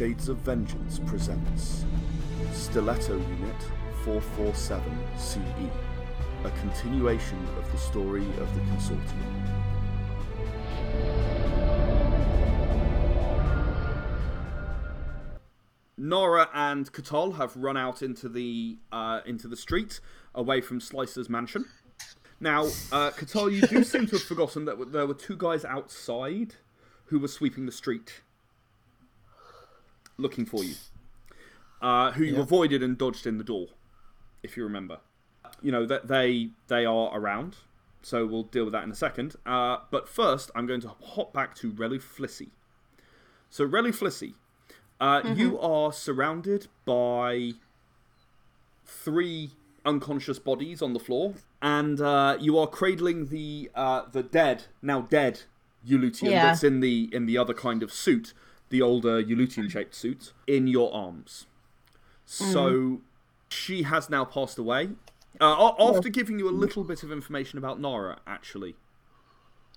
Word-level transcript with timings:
Shades 0.00 0.30
of 0.30 0.38
Vengeance 0.38 0.98
presents 1.00 1.84
Stiletto 2.54 3.18
Unit 3.18 3.62
447 4.02 4.82
CE, 5.18 5.38
a 6.42 6.50
continuation 6.52 7.36
of 7.58 7.70
the 7.70 7.76
story 7.76 8.24
of 8.38 8.54
the 8.54 8.62
Consortium. 8.62 8.96
Nara 15.98 16.48
and 16.54 16.90
Katal 16.90 17.36
have 17.36 17.54
run 17.54 17.76
out 17.76 18.00
into 18.00 18.30
the 18.30 18.78
uh, 18.90 19.20
into 19.26 19.48
the 19.48 19.56
street 19.56 20.00
away 20.34 20.62
from 20.62 20.80
Slicer's 20.80 21.28
mansion. 21.28 21.66
Now, 22.40 22.68
uh, 22.90 23.10
you 23.34 23.60
do 23.60 23.84
seem 23.84 24.06
to 24.06 24.12
have 24.12 24.22
forgotten 24.22 24.64
that 24.64 24.92
there 24.92 25.06
were 25.06 25.12
two 25.12 25.36
guys 25.36 25.62
outside 25.66 26.54
who 27.08 27.18
were 27.18 27.28
sweeping 27.28 27.66
the 27.66 27.72
street 27.72 28.22
looking 30.20 30.46
for 30.46 30.62
you, 30.64 30.74
uh, 31.82 32.12
who 32.12 32.24
you 32.24 32.34
Yeah. 32.34 32.40
avoided 32.40 32.82
and 32.82 32.96
dodged 32.98 33.26
in 33.26 33.38
the 33.38 33.44
door, 33.44 33.68
if 34.42 34.56
you 34.56 34.64
remember. 34.64 35.00
You 35.62 35.72
know 35.72 35.84
that 35.86 36.08
they 36.08 36.50
they 36.68 36.84
are 36.86 37.10
around, 37.12 37.56
so 38.02 38.24
we'll 38.26 38.44
deal 38.44 38.64
with 38.64 38.72
that 38.72 38.84
in 38.84 38.90
a 38.90 38.94
second. 38.94 39.36
Uh, 39.44 39.78
but 39.90 40.08
first, 40.08 40.50
I'm 40.54 40.66
going 40.66 40.80
to 40.82 40.88
hop 40.88 41.32
back 41.32 41.54
to 41.56 41.72
Relu 41.72 42.00
Flissy. 42.00 42.50
So, 43.50 43.66
Relu 43.68 43.92
Flissy, 43.92 44.34
uh, 45.00 45.34
you 45.36 45.58
are 45.58 45.92
surrounded 45.92 46.68
by 46.84 47.52
three 48.86 49.50
unconscious 49.84 50.38
bodies 50.38 50.82
on 50.82 50.92
the 50.92 51.00
floor, 51.00 51.34
and 51.60 52.00
uh, 52.00 52.36
you 52.40 52.58
are 52.58 52.66
cradling 52.66 53.26
the 53.26 53.70
uh, 53.74 54.02
the 54.10 54.22
dead, 54.22 54.64
now 54.82 55.00
dead 55.02 55.42
Eulutian 55.86 56.30
Yeah. 56.32 56.42
that's 56.46 56.62
in 56.64 56.80
the 56.80 57.08
in 57.12 57.26
the 57.26 57.36
other 57.38 57.54
kind 57.54 57.82
of 57.82 57.92
suit, 57.92 58.32
the 58.70 58.82
older 58.82 59.22
Eulutian 59.22 59.70
shaped 59.70 59.94
suit, 59.94 60.32
in 60.46 60.66
your 60.66 60.92
arms. 60.94 61.46
So 62.24 63.00
she 63.48 63.82
has 63.82 64.08
now 64.08 64.24
passed 64.24 64.58
away. 64.58 64.90
Uh, 65.40 65.72
after 65.78 66.08
giving 66.08 66.38
you 66.38 66.48
a 66.48 66.52
little 66.52 66.84
bit 66.84 67.02
of 67.02 67.12
information 67.12 67.58
about 67.58 67.80
Nara, 67.80 68.18
actually, 68.26 68.76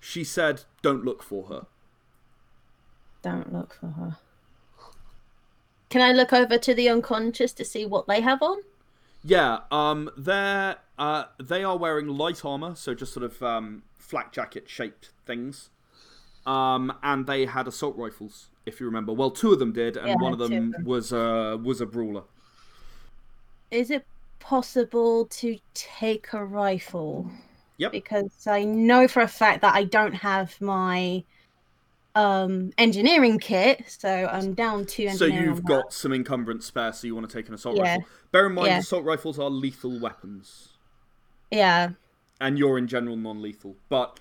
she 0.00 0.24
said, 0.24 0.64
"Don't 0.82 1.04
look 1.04 1.22
for 1.22 1.44
her." 1.44 1.66
Don't 3.22 3.52
look 3.52 3.74
for 3.80 3.88
her. 3.88 4.18
Can 5.88 6.02
I 6.02 6.12
look 6.12 6.32
over 6.32 6.58
to 6.58 6.74
the 6.74 6.88
unconscious 6.88 7.52
to 7.52 7.64
see 7.64 7.86
what 7.86 8.06
they 8.06 8.20
have 8.20 8.42
on? 8.42 8.58
Yeah, 9.22 9.60
um, 9.70 10.10
they're 10.16 10.76
uh, 10.98 11.24
they 11.42 11.64
are 11.64 11.76
wearing 11.76 12.08
light 12.08 12.44
armor, 12.44 12.74
so 12.74 12.94
just 12.94 13.12
sort 13.12 13.24
of 13.24 13.42
um, 13.42 13.82
flak 13.98 14.32
jacket 14.32 14.68
shaped 14.68 15.10
things. 15.24 15.70
Um, 16.46 16.92
and 17.02 17.26
they 17.26 17.46
had 17.46 17.66
assault 17.66 17.96
rifles, 17.96 18.50
if 18.66 18.80
you 18.80 18.86
remember. 18.86 19.12
Well, 19.12 19.30
two 19.30 19.52
of 19.52 19.58
them 19.58 19.72
did, 19.72 19.96
and 19.96 20.08
Yeah, 20.08 20.14
one 20.16 20.32
of 20.32 20.38
them 20.38 20.70
them. 20.72 20.84
was 20.84 21.12
a 21.12 21.58
was 21.62 21.80
a 21.80 21.86
brawler. 21.86 22.22
Is 23.70 23.90
it 23.90 24.06
possible 24.40 25.26
to 25.26 25.58
take 25.74 26.32
a 26.32 26.44
rifle? 26.44 27.30
Yep. 27.78 27.92
Because 27.92 28.46
I 28.46 28.64
know 28.64 29.08
for 29.08 29.22
a 29.22 29.28
fact 29.28 29.62
that 29.62 29.74
I 29.74 29.84
don't 29.84 30.14
have 30.14 30.60
my 30.60 31.24
um 32.14 32.70
engineering 32.78 33.38
kit, 33.40 33.84
so 33.88 34.08
I'm 34.30 34.54
down 34.54 34.84
to 34.86 35.10
So 35.10 35.24
you've 35.24 35.64
got 35.64 35.92
some 35.92 36.12
encumbrance 36.12 36.64
spare, 36.66 36.92
so 36.92 37.06
you 37.08 37.14
want 37.16 37.28
to 37.28 37.36
take 37.36 37.48
an 37.48 37.54
assault 37.54 37.76
Yeah. 37.76 37.94
rifle. 37.96 38.04
Bear 38.30 38.46
in 38.46 38.54
mind, 38.54 38.68
Yeah. 38.68 38.78
assault 38.78 39.04
rifles 39.04 39.38
are 39.38 39.50
lethal 39.50 39.98
weapons. 39.98 40.70
Yeah. 41.50 41.90
and 42.40 42.58
you're 42.58 42.76
in 42.78 42.86
general 42.88 43.16
non-lethal. 43.16 43.76
But 43.88 44.18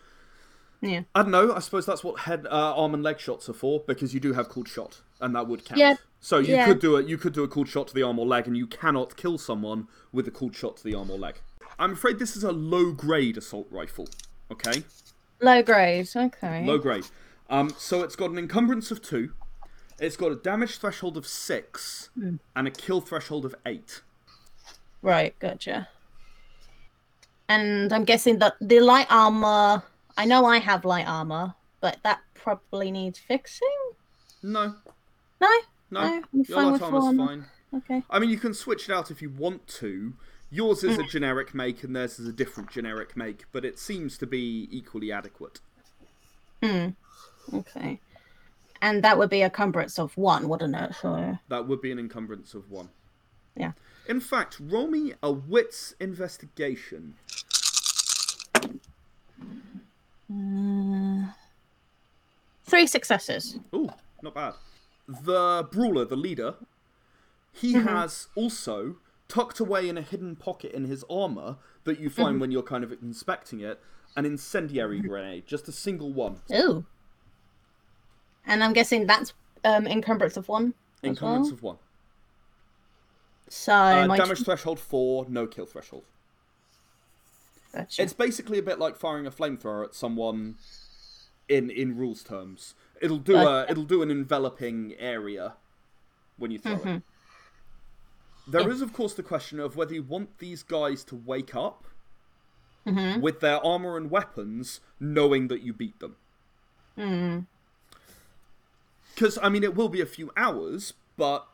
Yeah. 0.86 1.03
I 1.16 1.22
don't 1.22 1.31
know. 1.31 1.53
I 1.53 1.59
suppose 1.59 1.86
that's 1.86 2.03
what 2.03 2.20
head, 2.22 2.45
uh, 2.45 2.76
arm, 2.76 2.94
and 2.94 3.02
leg 3.02 3.17
shots 3.20 3.48
are 3.48 3.53
for, 3.53 3.80
because 3.88 4.14
you 4.14 4.20
do 4.20 4.34
have 4.34 4.50
called 4.50 4.67
shot, 4.67 5.00
and 5.22 5.34
that 5.34 5.48
would 5.48 5.64
count. 5.64 5.80
Yeah. 5.80 5.95
So 6.20 6.40
you 6.40 6.56
Yeah. 6.56 6.66
could 6.66 6.80
do 6.80 6.98
it. 6.98 7.08
You 7.08 7.17
could 7.17 7.31
do 7.34 7.44
a 7.44 7.48
called 7.48 7.69
shot 7.69 7.88
to 7.88 7.94
the 7.94 8.03
arm 8.03 8.19
or 8.19 8.25
leg, 8.25 8.47
and 8.47 8.58
you 8.58 8.68
cannot 8.68 9.16
kill 9.16 9.38
someone 9.38 9.88
with 10.12 10.28
a 10.28 10.31
called 10.31 10.56
shot 10.56 10.75
to 10.78 10.84
the 10.84 10.94
arm 10.94 11.09
or 11.09 11.18
leg. 11.18 11.40
I'm 11.80 11.94
afraid 11.94 12.19
this 12.19 12.35
is 12.35 12.44
a 12.44 12.52
low-grade 12.52 13.38
assault 13.38 13.68
rifle. 13.72 14.08
Okay, 14.52 14.84
Low 15.41 15.63
grade. 15.63 16.09
Okay. 16.16 16.66
low 16.66 16.78
grade. 16.78 17.06
Um, 17.50 17.74
so 17.78 18.03
it's 18.03 18.16
got 18.18 18.29
an 18.31 18.38
encumbrance 18.38 18.91
of 18.91 19.02
two. 19.02 19.31
It's 20.00 20.18
got 20.18 20.31
a 20.31 20.35
damage 20.35 20.78
threshold 20.79 21.16
of 21.18 21.25
six 21.25 22.09
Hmm. 22.16 22.35
and 22.56 22.68
a 22.68 22.72
kill 22.72 23.00
threshold 23.00 23.46
of 23.46 23.56
eight. 23.66 24.02
Right, 25.02 25.38
gotcha. 25.40 25.88
And 27.50 27.91
I'm 27.94 28.03
guessing 28.06 28.40
that 28.40 28.56
the 28.62 28.79
light 28.79 29.08
armor. 29.09 29.84
I 30.18 30.25
know 30.25 30.46
I 30.46 30.59
have 30.59 30.85
light 30.85 31.07
armor, 31.07 31.56
but 31.81 31.97
that 32.03 32.22
probably 32.34 32.91
needs 32.91 33.19
fixing. 33.19 33.68
No, 34.41 34.75
No. 35.41 35.47
no, 35.90 36.01
No, 36.01 36.24
your 36.34 36.63
light 36.72 36.81
armor's 36.81 37.03
one. 37.03 37.18
fine. 37.18 37.46
Okay. 37.75 38.03
I 38.09 38.19
mean, 38.19 38.29
you 38.29 38.38
can 38.38 38.53
switch 38.53 38.90
it 38.90 38.94
out 38.94 39.09
if 39.09 39.22
you 39.22 39.29
want 39.29 39.68
to. 39.68 40.13
Yours 40.52 40.84
is 40.84 41.00
a 41.00 41.03
generic 41.03 41.56
make, 41.56 41.84
and 41.84 41.96
theirs 41.96 42.19
is 42.19 42.28
a 42.28 42.31
different 42.31 42.69
generic 42.69 43.18
make, 43.18 43.46
but 43.52 43.66
it 43.66 43.79
seems 43.79 44.18
to 44.19 44.28
be 44.28 44.68
equally 44.72 45.12
adequate. 45.12 45.59
Hmm. 46.62 46.90
Okay. 47.52 48.00
And 48.81 49.03
that 49.03 49.18
would 49.18 49.31
be 49.31 49.41
a 49.41 49.50
cumbrance 49.50 49.97
of 49.97 50.16
one, 50.16 50.47
wouldn't 50.47 50.75
it? 50.75 50.94
So 51.02 51.40
That 51.47 51.68
would 51.68 51.81
be 51.81 51.91
an 51.91 51.97
encumbrance 51.97 52.53
of 52.53 52.69
one. 52.69 52.90
yeah. 53.56 53.72
In 54.07 54.19
fact, 54.19 54.57
roll 54.59 54.88
me 54.88 55.13
a 55.23 55.31
wits 55.31 55.96
investigation. 56.00 57.16
Uh, 60.31 61.31
three 62.63 62.88
successes. 62.88 63.59
Ooh, 63.73 63.89
not 64.22 64.34
bad. 64.34 64.53
The 65.07 65.67
brawler, 65.72 66.06
the 66.06 66.16
leader, 66.16 66.56
he 67.51 67.73
has 67.73 68.28
also 68.35 68.97
tucked 69.28 69.59
away 69.59 69.89
in 69.89 69.97
a 69.97 70.01
hidden 70.01 70.35
pocket 70.35 70.72
in 70.72 70.85
his 70.85 71.03
armor 71.09 71.57
that 71.84 72.00
you 72.00 72.09
find 72.09 72.39
when 72.39 72.51
you're 72.51 72.63
kind 72.63 72.84
of 72.84 72.91
inspecting 73.01 73.59
it 73.59 73.79
an 74.16 74.25
incendiary 74.25 75.01
grenade, 75.01 75.45
just 75.47 75.67
a 75.67 75.72
single 75.72 76.13
one. 76.13 76.38
Ooh. 76.53 76.85
And 78.45 78.63
I'm 78.63 78.73
guessing 78.73 79.07
that's 79.07 79.34
um 79.63 79.88
encumbrance 79.88 80.38
of 80.38 80.47
one. 80.47 80.73
Encumbrance 81.03 81.47
well? 81.47 81.53
of 81.53 81.63
one. 81.63 81.78
So 83.50 83.73
Uh, 83.73 84.07
my 84.07 84.17
damage 84.17 84.44
threshold 84.44 84.79
four, 84.79 85.25
no 85.29 85.47
kill 85.47 85.66
threshold. 85.66 86.03
Gotcha. 87.73 88.01
It's 88.01 88.13
basically 88.13 88.59
a 88.59 88.63
bit 88.63 88.79
like 88.79 88.95
firing 88.95 89.25
a 89.25 89.31
flamethrower 89.31 89.84
at 89.84 89.95
someone 89.95 90.56
in 91.50 91.69
in 91.69 91.97
rules 91.97 92.23
terms. 92.23 92.75
It'll 93.01 93.17
do 93.17 93.35
a 93.35 93.66
it'll 93.69 93.84
do 93.84 94.01
an 94.01 94.11
enveloping 94.11 94.94
area 95.00 95.53
when 96.38 96.51
you 96.51 96.59
throw 96.59 96.73
it. 96.73 96.84
Mm-hmm. 96.84 96.97
There 98.51 98.69
is, 98.69 98.81
of 98.81 98.91
course, 98.91 99.13
the 99.13 99.23
question 99.23 99.59
of 99.59 99.75
whether 99.78 99.94
you 99.94 100.03
want 100.03 100.39
these 100.39 100.63
guys 100.63 101.03
to 101.06 101.16
wake 101.16 101.56
up 101.56 101.85
mm-hmm. 102.85 103.22
with 103.22 103.39
their 103.39 103.66
armor 103.66 103.95
and 103.95 104.11
weapons, 104.11 104.81
knowing 105.00 105.47
that 105.47 105.61
you 105.61 105.73
beat 105.73 106.00
them. 106.00 106.17
Mm-hmm. 106.97 107.40
Because 109.13 109.40
I 109.41 109.50
mean, 109.50 109.63
it 109.63 109.75
will 109.75 109.90
be 109.90 110.01
a 110.01 110.05
few 110.05 110.31
hours, 110.35 110.94
but 111.17 111.47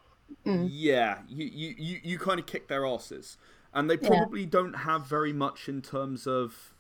mm. 0.46 0.68
yeah, 0.72 1.20
you 1.28 1.46
you 1.46 1.76
you, 1.78 2.00
you 2.04 2.20
kind 2.20 2.40
of 2.40 2.46
kick 2.46 2.68
their 2.68 2.86
asses, 2.86 3.38
and 3.74 3.90
they 3.90 3.98
probably 3.98 4.46
don't 4.46 4.74
have 4.74 5.06
very 5.06 5.34
much 5.34 5.70
in 5.70 5.82
terms 5.82 6.26
of 6.26 6.74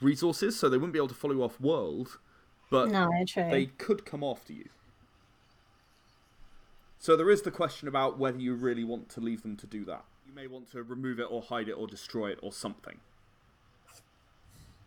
resources, 0.00 0.58
so 0.58 0.68
they 0.68 0.76
wouldn't 0.76 0.92
be 0.92 0.98
able 0.98 1.08
to 1.08 1.14
follow 1.14 1.34
you 1.34 1.42
off 1.42 1.60
world, 1.60 2.18
but 2.70 2.90
no, 2.90 3.08
they 3.34 3.66
could 3.78 4.04
come 4.04 4.22
after 4.22 4.52
you. 4.52 4.68
So 6.98 7.16
there 7.16 7.30
is 7.30 7.42
the 7.42 7.50
question 7.50 7.86
about 7.86 8.18
whether 8.18 8.38
you 8.38 8.54
really 8.54 8.82
want 8.82 9.10
to 9.10 9.20
leave 9.20 9.42
them 9.42 9.56
to 9.58 9.66
do 9.66 9.84
that. 9.84 10.04
You 10.26 10.34
may 10.34 10.46
want 10.46 10.70
to 10.72 10.82
remove 10.82 11.20
it 11.20 11.26
or 11.28 11.42
hide 11.42 11.68
it 11.68 11.72
or 11.72 11.86
destroy 11.86 12.30
it 12.30 12.38
or 12.42 12.50
something. 12.50 12.98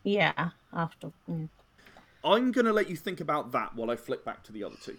Yeah. 0.03 0.49
After. 0.73 1.11
mm. 1.29 1.47
I'm 2.23 2.51
going 2.51 2.65
to 2.65 2.73
let 2.73 2.89
you 2.89 2.95
think 2.95 3.21
about 3.21 3.51
that 3.51 3.75
while 3.75 3.91
I 3.91 3.95
flip 3.95 4.25
back 4.25 4.43
to 4.45 4.51
the 4.51 4.63
other 4.63 4.77
two. 4.81 4.97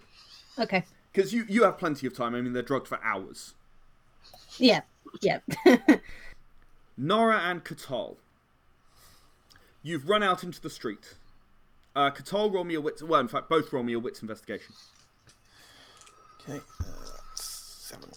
Okay. 0.59 0.85
Because 1.13 1.35
you, 1.35 1.45
you 1.49 1.65
have 1.65 1.77
plenty 1.77 2.07
of 2.07 2.15
time. 2.15 2.35
I 2.35 2.41
mean, 2.41 2.53
they're 2.53 2.63
drugged 2.63 2.87
for 2.87 3.03
hours. 3.03 3.55
Yeah. 4.57 4.83
Yeah. 5.21 5.41
Nara 6.99 7.39
and 7.39 7.65
Katal. 7.65 8.17
You've 9.85 10.09
run 10.09 10.25
out 10.25 10.43
into 10.43 10.61
the 10.61 10.69
street. 10.69 11.15
Uh, 11.95 12.11
Katal, 12.11 12.53
roll 12.53 12.65
me 12.65 12.75
a 12.75 12.81
wits. 12.81 13.03
Well, 13.03 13.21
in 13.21 13.29
fact, 13.29 13.49
both 13.49 13.73
roll 13.73 13.85
me 13.85 13.93
a 13.93 14.01
wits 14.01 14.21
investigation. 14.21 14.75
Okay. 16.41 16.61
Uh, 16.81 16.85
seven. 17.37 18.11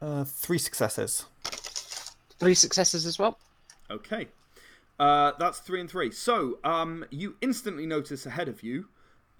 Uh, 0.00 0.24
three 0.24 0.58
successes. 0.58 1.26
Three 2.38 2.54
successes 2.54 3.06
as 3.06 3.18
well. 3.18 3.38
Okay. 3.90 4.28
Uh, 4.98 5.32
that's 5.38 5.58
three 5.58 5.80
and 5.80 5.90
three. 5.90 6.10
So, 6.10 6.58
um, 6.62 7.04
you 7.10 7.36
instantly 7.40 7.86
notice 7.86 8.24
ahead 8.26 8.48
of 8.48 8.62
you, 8.62 8.88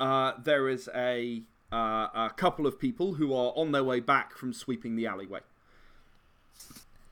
uh, 0.01 0.33
there 0.43 0.69
is 0.69 0.89
a, 0.95 1.43
uh, 1.71 2.09
a 2.15 2.31
couple 2.37 2.67
of 2.67 2.79
people 2.81 3.15
who 3.15 3.33
are 3.33 3.53
on 3.55 3.73
their 3.73 3.85
way 3.85 4.01
back 4.01 4.37
from 4.37 4.53
sweeping 4.53 4.97
the 4.97 5.07
alleyway. 5.07 5.41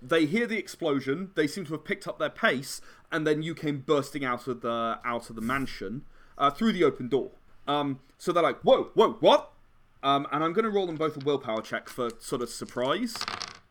they 0.02 0.26
hear 0.26 0.46
the 0.46 0.58
explosion. 0.58 1.30
They 1.34 1.46
seem 1.46 1.64
to 1.66 1.72
have 1.72 1.84
picked 1.84 2.08
up 2.08 2.18
their 2.18 2.30
pace, 2.30 2.80
and 3.12 3.26
then 3.26 3.42
you 3.42 3.54
came 3.54 3.80
bursting 3.80 4.24
out 4.24 4.46
of 4.46 4.62
the 4.62 4.98
out 5.04 5.28
of 5.30 5.36
the 5.36 5.42
mansion 5.42 6.04
uh, 6.38 6.50
through 6.50 6.72
the 6.72 6.84
open 6.84 7.08
door. 7.08 7.32
Um, 7.68 8.00
so 8.18 8.32
they're 8.32 8.42
like, 8.42 8.60
"Whoa, 8.62 8.90
whoa, 8.94 9.12
what?" 9.20 9.52
Um, 10.02 10.26
and 10.32 10.42
I'm 10.42 10.52
going 10.54 10.64
to 10.64 10.70
roll 10.70 10.86
them 10.86 10.96
both 10.96 11.16
a 11.16 11.24
willpower 11.24 11.60
check 11.60 11.88
for 11.90 12.10
sort 12.18 12.40
of 12.40 12.48
surprise, 12.48 13.14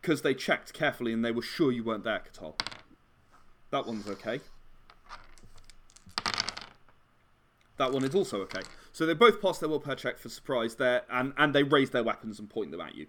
because 0.00 0.22
they 0.22 0.34
checked 0.34 0.72
carefully 0.72 1.12
and 1.12 1.24
they 1.24 1.32
were 1.32 1.42
sure 1.42 1.72
you 1.72 1.82
weren't 1.82 2.04
there, 2.04 2.20
Katal. 2.20 2.54
That 3.70 3.86
one's 3.86 4.08
okay. 4.08 4.40
That 7.80 7.92
one 7.92 8.04
is 8.04 8.14
also 8.14 8.42
okay. 8.42 8.60
So 8.92 9.06
they 9.06 9.14
both 9.14 9.40
pass 9.40 9.56
their 9.56 9.70
willpower 9.70 9.94
check 9.94 10.18
for 10.18 10.28
surprise 10.28 10.74
there, 10.74 11.00
and, 11.10 11.32
and 11.38 11.54
they 11.54 11.62
raise 11.62 11.88
their 11.88 12.02
weapons 12.02 12.38
and 12.38 12.46
point 12.46 12.72
them 12.72 12.80
at 12.82 12.94
you. 12.94 13.06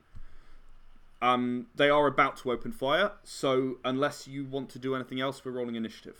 Um, 1.21 1.67
they 1.75 1.89
are 1.89 2.07
about 2.07 2.37
to 2.37 2.53
open 2.53 2.71
fire, 2.71 3.11
so 3.21 3.79
unless 3.83 4.29
you 4.29 4.45
want 4.45 4.69
to 4.69 4.79
do 4.79 4.95
anything 4.95 5.19
else, 5.19 5.43
we're 5.43 5.51
rolling 5.51 5.75
initiative. 5.75 6.15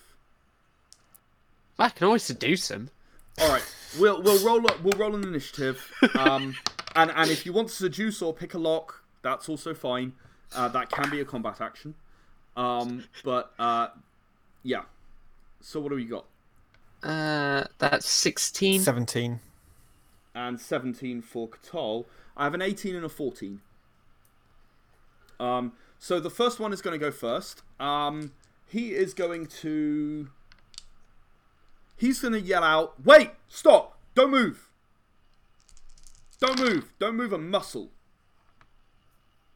I 1.79 1.87
can 1.87 2.07
always 2.07 2.23
seduce 2.23 2.69
him. 2.69 2.89
All 3.39 3.47
right, 3.47 3.63
we'll 3.97 4.21
we'll 4.21 4.45
roll 4.45 4.69
a, 4.69 4.77
we'll 4.83 4.99
roll 4.99 5.15
an 5.15 5.23
initiative, 5.23 5.89
um, 6.15 6.53
and 6.97 7.09
and 7.15 7.31
if 7.31 7.45
you 7.45 7.53
want 7.53 7.69
to 7.69 7.75
seduce 7.75 8.21
or 8.21 8.33
pick 8.33 8.53
a 8.53 8.57
lock, 8.57 9.01
that's 9.21 9.47
also 9.47 9.73
fine. 9.73 10.11
Uh, 10.53 10.67
that 10.67 10.91
can 10.91 11.09
be 11.09 11.21
a 11.21 11.25
combat 11.25 11.61
action, 11.61 11.95
um, 12.57 13.05
but 13.23 13.53
uh, 13.57 13.87
yeah. 14.61 14.81
So 15.61 15.79
what 15.79 15.91
do 15.91 15.95
we 15.95 16.03
got? 16.03 16.25
Uh, 17.03 17.63
that's 17.79 18.07
16. 18.09 18.81
17. 18.81 19.39
and 20.35 20.59
17 20.59 21.21
for 21.21 21.49
Katal. 21.49 22.05
I 22.37 22.43
have 22.45 22.53
an 22.53 22.61
18 22.61 22.95
and 22.95 23.05
a 23.05 23.09
14. 23.09 23.61
Um, 25.39 25.73
so 25.99 26.19
the 26.19 26.29
first 26.29 26.59
one 26.59 26.71
is 26.71 26.81
going 26.81 26.99
to 26.99 27.03
go 27.03 27.11
first. 27.11 27.63
Um, 27.79 28.31
he 28.67 28.93
is 28.93 29.13
going 29.13 29.47
to. 29.47 30.29
He's 31.97 32.19
going 32.19 32.33
to 32.33 32.41
yell 32.41 32.63
out, 32.63 33.03
Wait! 33.03 33.31
Stop! 33.47 33.99
Don't 34.15 34.31
move! 34.31 34.69
Don't 36.39 36.59
move! 36.59 36.93
Don't 36.99 37.15
move 37.15 37.33
a 37.33 37.37
muscle. 37.37 37.91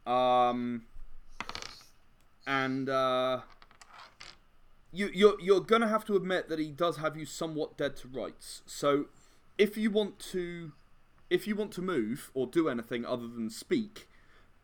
Um. 0.06 0.82
And, 2.46 2.88
uh. 2.88 3.40
You, 4.96 5.10
you're, 5.12 5.40
you're 5.40 5.60
going 5.60 5.82
to 5.82 5.88
have 5.88 6.04
to 6.06 6.16
admit 6.16 6.48
that 6.48 6.58
he 6.58 6.70
does 6.70 6.96
have 6.96 7.16
you 7.16 7.26
somewhat 7.26 7.76
dead 7.76 7.96
to 7.98 8.08
rights. 8.08 8.62
So 8.66 9.06
if 9.58 9.76
you 9.76 9.90
want 9.90 10.18
to 10.18 10.72
if 11.28 11.46
you 11.46 11.56
want 11.56 11.72
to 11.72 11.82
move 11.82 12.30
or 12.34 12.46
do 12.46 12.68
anything 12.68 13.04
other 13.04 13.26
than 13.26 13.50
speak 13.50 14.08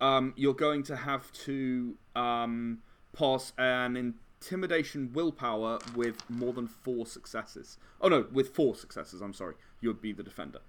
um, 0.01 0.33
you're 0.37 0.55
going 0.55 0.83
to 0.83 0.97
have 0.97 1.33
to 1.33 1.97
um, 2.15 2.79
pass 3.13 3.53
an 3.59 3.97
intimidation 4.41 5.11
willpower 5.13 5.79
with 5.95 6.29
more 6.29 6.53
than 6.53 6.67
four 6.67 7.07
successes 7.07 7.79
oh 8.01 8.09
no 8.09 8.27
with 8.33 8.51
four 8.55 8.75
successes 8.77 9.21
i'm 9.21 9.33
sorry 9.33 9.55
you 9.81 9.89
would 9.89 10.01
be 10.01 10.13
the 10.13 10.23
defender 10.23 10.61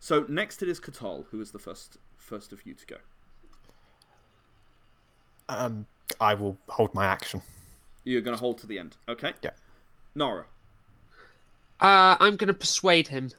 so 0.00 0.24
next 0.28 0.62
it 0.62 0.68
is 0.68 0.80
katal 0.80 1.26
who 1.30 1.40
is 1.40 1.52
the 1.52 1.58
first 1.58 1.98
first 2.16 2.52
of 2.52 2.66
you 2.66 2.74
to 2.74 2.86
go 2.86 2.96
Um, 5.48 5.86
I 6.20 6.34
will 6.34 6.56
hold 6.68 6.92
my 6.94 7.06
action. 7.06 7.42
You're 8.06 8.22
going 8.22 8.34
to 8.36 8.40
hold 8.40 8.56
to 8.58 8.66
the 8.66 8.78
end 8.78 8.96
okay 9.08 9.34
Yeah. 9.42 9.50
nara 10.14 10.44
Uh, 11.80 12.16
I'm 12.18 12.36
going 12.36 12.48
to 12.48 12.54
persuade 12.54 13.08
him. 13.08 13.30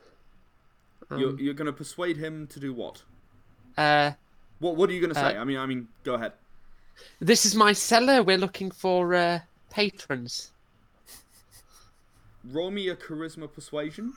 you're, 1.10 1.40
you're 1.40 1.56
going 1.56 1.66
to 1.66 1.74
persuade 1.74 2.18
him 2.18 2.46
to 2.48 2.60
do 2.60 2.72
what 2.74 3.02
Uh, 3.78 4.12
what, 4.60 4.76
what 4.76 4.90
are 4.90 4.94
you 4.94 5.02
going 5.02 5.14
to 5.14 5.20
say 5.20 5.36
Uh, 5.36 5.42
i 5.42 5.44
mean 5.44 5.58
i 5.58 5.66
mean 5.66 5.88
go 6.04 6.14
ahead 6.14 6.34
this 7.20 7.46
is 7.46 7.54
my 7.54 7.74
cellar. 7.74 8.24
We're 8.24 8.40
looking 8.40 8.72
for 8.72 9.14
uh, 9.14 9.40
patrons. 9.70 10.52
roll 12.44 12.72
me 12.72 12.90
a 12.90 12.96
charisma 12.96 13.48
persuasion. 13.54 14.14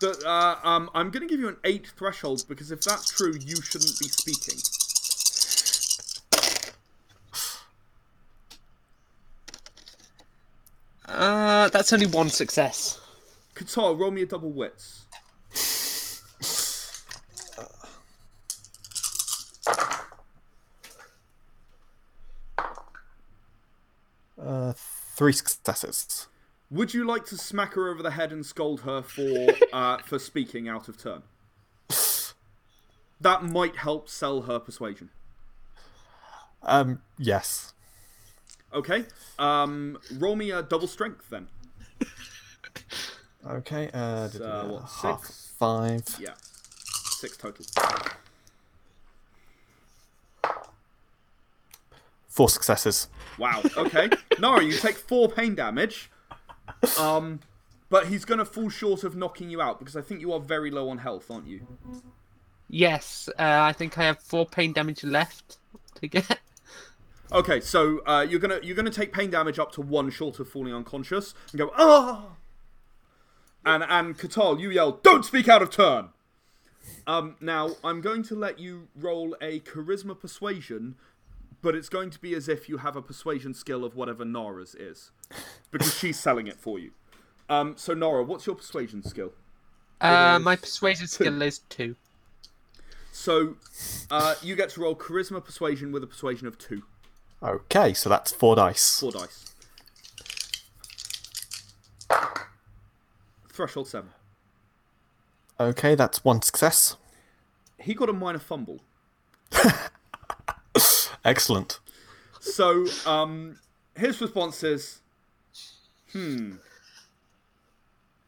The, 0.00 0.10
uh, 0.26 0.58
um, 0.62 0.90
I'm 0.94 1.10
going 1.10 1.26
to 1.26 1.30
give 1.32 1.40
you 1.40 1.48
an 1.48 1.56
eight 1.64 1.90
threshold 1.96 2.44
because 2.48 2.70
if 2.70 2.82
that's 2.82 3.10
true, 3.10 3.32
you 3.40 3.56
shouldn't 3.62 3.98
be 3.98 4.08
speaking. 4.08 4.58
Uh, 11.60 11.68
that's 11.68 11.92
only 11.92 12.06
one 12.06 12.30
success. 12.30 12.98
Katal, 13.54 13.98
roll 13.98 14.10
me 14.10 14.22
a 14.22 14.26
double 14.26 14.50
wits. 14.50 15.04
Uh, 24.42 24.72
three 24.74 25.34
successes. 25.34 26.28
Would 26.70 26.94
you 26.94 27.04
like 27.04 27.26
to 27.26 27.36
smack 27.36 27.74
her 27.74 27.90
over 27.90 28.02
the 28.02 28.12
head 28.12 28.32
and 28.32 28.46
scold 28.46 28.80
her 28.80 29.02
for 29.02 29.48
uh, 29.74 29.98
for 29.98 30.18
speaking 30.18 30.66
out 30.66 30.88
of 30.88 30.96
turn? 30.96 31.24
That 33.20 33.44
might 33.44 33.76
help 33.76 34.08
sell 34.08 34.42
her 34.42 34.58
persuasion. 34.58 35.10
Um, 36.62 37.02
yes. 37.18 37.74
Okay. 38.72 39.04
Um, 39.38 39.98
roll 40.18 40.36
me 40.36 40.50
a 40.52 40.62
double 40.62 40.86
strength 40.86 41.28
then. 41.30 41.48
Okay. 43.48 43.90
Uh, 43.92 44.28
So, 44.28 44.38
da- 44.38 44.44
da- 44.44 44.62
da, 44.62 44.68
what, 44.72 44.82
half 45.02 45.24
six? 45.24 45.52
five. 45.58 46.04
Yeah, 46.20 46.34
six 47.18 47.36
total. 47.36 47.64
Four 52.28 52.48
successes. 52.48 53.08
Wow. 53.38 53.62
Okay. 53.76 54.08
Nara, 54.38 54.62
you 54.62 54.72
take 54.72 54.96
four 54.96 55.28
pain 55.28 55.54
damage. 55.54 56.10
Um, 56.98 57.40
but 57.88 58.06
he's 58.06 58.24
gonna 58.24 58.44
fall 58.44 58.68
short 58.68 59.02
of 59.04 59.16
knocking 59.16 59.50
you 59.50 59.60
out 59.60 59.78
because 59.80 59.96
I 59.96 60.00
think 60.02 60.20
you 60.20 60.32
are 60.32 60.40
very 60.40 60.70
low 60.70 60.88
on 60.90 60.98
health, 60.98 61.30
aren't 61.30 61.46
you? 61.48 61.66
Yes, 62.68 63.28
uh, 63.38 63.42
I 63.62 63.72
think 63.72 63.98
I 63.98 64.04
have 64.04 64.20
four 64.20 64.46
pain 64.46 64.72
damage 64.72 65.02
left 65.02 65.58
to 65.96 66.06
get. 66.06 66.38
Okay, 67.32 67.60
so 67.60 68.00
uh, 68.06 68.26
you're 68.28 68.40
gonna 68.40 68.58
you're 68.62 68.76
gonna 68.76 68.90
take 68.90 69.12
pain 69.12 69.30
damage 69.30 69.58
up 69.58 69.70
to 69.72 69.80
one 69.80 70.10
short 70.10 70.40
of 70.40 70.48
falling 70.48 70.74
unconscious 70.74 71.34
and 71.52 71.58
go 71.58 71.70
ah. 71.76 72.36
And 73.64 73.84
and 73.84 74.18
Katal, 74.18 74.58
you 74.58 74.70
yell, 74.70 74.92
"Don't 75.02 75.24
speak 75.24 75.48
out 75.48 75.62
of 75.62 75.70
turn." 75.70 76.08
Um, 77.06 77.36
now 77.40 77.70
I'm 77.84 78.00
going 78.00 78.22
to 78.24 78.34
let 78.34 78.58
you 78.58 78.88
roll 78.96 79.36
a 79.40 79.60
charisma 79.60 80.18
persuasion, 80.18 80.96
but 81.62 81.74
it's 81.74 81.88
going 81.88 82.10
to 82.10 82.18
be 82.18 82.34
as 82.34 82.48
if 82.48 82.68
you 82.68 82.78
have 82.78 82.96
a 82.96 83.02
persuasion 83.02 83.54
skill 83.54 83.84
of 83.84 83.94
whatever 83.94 84.24
Nara's 84.24 84.74
is, 84.74 85.10
because 85.70 85.96
she's 85.96 86.18
selling 86.18 86.46
it 86.46 86.56
for 86.56 86.78
you. 86.78 86.92
Um, 87.48 87.74
so 87.76 87.94
Nara, 87.94 88.22
what's 88.22 88.46
your 88.46 88.56
persuasion 88.56 89.02
skill? 89.02 89.32
Uh, 90.00 90.38
my 90.40 90.56
persuasion 90.56 91.06
skill 91.06 91.42
is 91.42 91.58
two. 91.68 91.96
So 93.12 93.56
uh, 94.10 94.36
you 94.42 94.56
get 94.56 94.70
to 94.70 94.80
roll 94.80 94.96
charisma 94.96 95.44
persuasion 95.44 95.92
with 95.92 96.02
a 96.02 96.06
persuasion 96.06 96.46
of 96.46 96.58
two, 96.58 96.82
Okay, 97.42 97.94
so 97.94 98.08
that's 98.08 98.32
four 98.32 98.56
dice. 98.56 99.00
four 99.00 99.12
dice. 99.12 99.54
Threshold 103.48 103.88
seven. 103.88 104.10
Okay, 105.58 105.94
that's 105.94 106.24
one 106.24 106.42
success. 106.42 106.96
He 107.78 107.94
got 107.94 108.08
a 108.08 108.12
minor 108.12 108.38
fumble. 108.38 108.80
Excellent. 111.24 111.80
So, 112.40 112.86
um, 113.06 113.58
his 113.94 114.20
response 114.20 114.62
is, 114.62 115.00
hmm, 116.12 116.52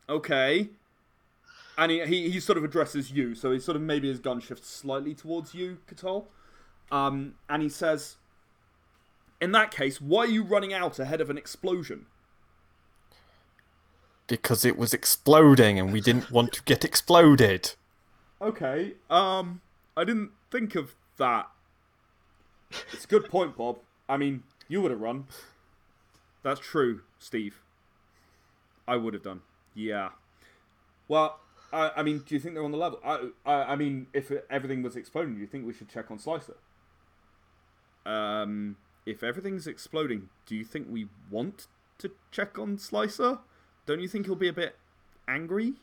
okay. 0.08 0.68
And 1.78 1.90
he, 1.90 2.04
he, 2.04 2.30
he 2.30 2.40
sort 2.40 2.58
of 2.58 2.64
addresses 2.64 3.10
you, 3.10 3.34
so 3.34 3.50
he 3.50 3.58
sort 3.58 3.76
of 3.76 3.82
maybe 3.82 4.08
his 4.08 4.18
gun 4.18 4.40
shifts 4.40 4.68
slightly 4.68 5.14
towards 5.14 5.54
you, 5.54 5.78
Katal. 5.90 6.26
Um, 6.90 7.34
and 7.48 7.62
he 7.62 7.70
says, 7.70 8.16
in 9.42 9.50
that 9.50 9.72
case, 9.72 10.00
why 10.00 10.20
are 10.20 10.26
you 10.26 10.44
running 10.44 10.72
out 10.72 11.00
ahead 11.00 11.20
of 11.20 11.28
an 11.28 11.36
explosion? 11.36 12.06
Because 14.28 14.64
it 14.64 14.78
was 14.78 14.94
exploding 14.94 15.80
and 15.80 15.92
we 15.92 16.00
didn't 16.00 16.30
want 16.30 16.52
to 16.52 16.62
get 16.62 16.84
exploded. 16.84 17.74
Okay, 18.40 18.94
um, 19.10 19.60
I 19.96 20.04
didn't 20.04 20.30
think 20.52 20.76
of 20.76 20.94
that. 21.16 21.48
It's 22.92 23.04
a 23.04 23.08
good 23.08 23.28
point, 23.28 23.56
Bob. 23.56 23.80
I 24.08 24.16
mean, 24.16 24.44
you 24.68 24.80
would 24.80 24.92
have 24.92 25.00
run. 25.00 25.26
That's 26.44 26.60
true, 26.60 27.00
Steve. 27.18 27.60
I 28.86 28.96
would 28.96 29.12
have 29.12 29.24
done. 29.24 29.40
Yeah. 29.74 30.10
Well, 31.08 31.40
I, 31.72 31.90
I 31.96 32.02
mean, 32.04 32.18
do 32.18 32.36
you 32.36 32.40
think 32.40 32.54
they're 32.54 32.64
on 32.64 32.70
the 32.70 32.78
level? 32.78 33.00
I, 33.04 33.30
I, 33.44 33.72
I 33.72 33.76
mean, 33.76 34.06
if 34.12 34.30
everything 34.48 34.84
was 34.84 34.94
exploding, 34.94 35.34
do 35.34 35.40
you 35.40 35.48
think 35.48 35.66
we 35.66 35.74
should 35.74 35.88
check 35.88 36.12
on 36.12 36.20
Slicer? 36.20 36.56
Um, 38.06 38.76
if 39.06 39.22
everything's 39.22 39.66
exploding, 39.66 40.28
do 40.46 40.54
you 40.54 40.64
think 40.64 40.86
we 40.90 41.08
want 41.30 41.66
to 41.98 42.10
check 42.30 42.58
on 42.58 42.78
Slicer? 42.78 43.38
Don't 43.86 44.00
you 44.00 44.08
think 44.08 44.26
he'll 44.26 44.34
be 44.34 44.48
a 44.48 44.52
bit 44.52 44.76
angry? 45.26 45.74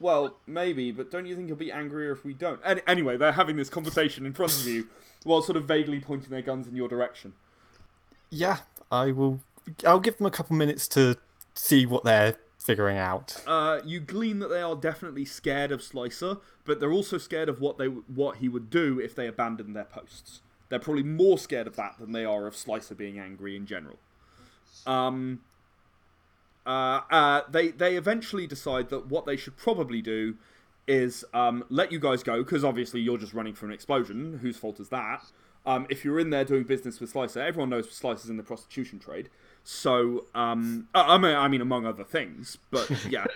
Well, 0.00 0.36
maybe, 0.46 0.92
but 0.92 1.10
don't 1.10 1.26
you 1.26 1.34
think 1.34 1.48
he'll 1.48 1.56
be 1.56 1.72
angrier 1.72 2.12
if 2.12 2.24
we 2.24 2.32
don't? 2.34 2.60
Any- 2.64 2.82
anyway, 2.86 3.16
they're 3.16 3.32
having 3.32 3.56
this 3.56 3.68
conversation 3.68 4.26
in 4.26 4.32
front 4.32 4.52
of 4.52 4.66
you 4.66 4.88
while 5.24 5.42
sort 5.42 5.56
of 5.56 5.64
vaguely 5.64 6.00
pointing 6.00 6.30
their 6.30 6.42
guns 6.42 6.68
in 6.68 6.76
your 6.76 6.88
direction. 6.88 7.32
Yeah, 8.30 8.58
I 8.90 9.12
will. 9.12 9.40
I'll 9.84 10.00
give 10.00 10.18
them 10.18 10.26
a 10.26 10.30
couple 10.30 10.56
minutes 10.56 10.86
to 10.88 11.16
see 11.54 11.84
what 11.84 12.04
they're 12.04 12.36
figuring 12.58 12.98
out. 12.98 13.42
Uh, 13.46 13.80
you 13.84 14.00
glean 14.00 14.38
that 14.38 14.48
they 14.48 14.60
are 14.60 14.76
definitely 14.76 15.24
scared 15.24 15.72
of 15.72 15.82
Slicer, 15.82 16.36
but 16.64 16.80
they're 16.80 16.92
also 16.92 17.18
scared 17.18 17.48
of 17.48 17.60
what 17.60 17.78
they 17.78 17.86
what 17.86 18.36
he 18.36 18.48
would 18.48 18.70
do 18.70 19.00
if 19.00 19.14
they 19.14 19.26
abandoned 19.26 19.74
their 19.74 19.84
posts. 19.84 20.42
They're 20.68 20.78
probably 20.78 21.02
more 21.02 21.38
scared 21.38 21.66
of 21.66 21.76
that 21.76 21.96
than 21.98 22.12
they 22.12 22.24
are 22.24 22.46
of 22.46 22.54
Slicer 22.56 22.94
being 22.94 23.18
angry 23.18 23.56
in 23.56 23.66
general. 23.66 23.96
Um, 24.86 25.40
uh, 26.66 27.00
uh, 27.10 27.42
they 27.50 27.68
they 27.68 27.96
eventually 27.96 28.46
decide 28.46 28.90
that 28.90 29.06
what 29.06 29.24
they 29.24 29.36
should 29.36 29.56
probably 29.56 30.02
do 30.02 30.36
is 30.86 31.24
um, 31.34 31.64
let 31.68 31.92
you 31.92 31.98
guys 31.98 32.22
go 32.22 32.42
because 32.42 32.64
obviously 32.64 33.00
you're 33.00 33.18
just 33.18 33.34
running 33.34 33.54
from 33.54 33.68
an 33.68 33.74
explosion. 33.74 34.38
Whose 34.42 34.56
fault 34.56 34.80
is 34.80 34.88
that? 34.88 35.24
Um, 35.66 35.86
if 35.90 36.04
you're 36.04 36.18
in 36.18 36.30
there 36.30 36.44
doing 36.44 36.64
business 36.64 37.00
with 37.00 37.10
Slicer, 37.10 37.40
everyone 37.40 37.70
knows 37.70 37.90
Slicer's 37.90 38.30
in 38.30 38.36
the 38.36 38.42
prostitution 38.42 38.98
trade. 38.98 39.28
So, 39.64 40.24
um, 40.34 40.88
I 40.94 41.18
mean, 41.18 41.36
I 41.36 41.46
mean, 41.48 41.60
among 41.60 41.84
other 41.84 42.04
things, 42.04 42.56
but 42.70 42.90
yeah. 43.10 43.26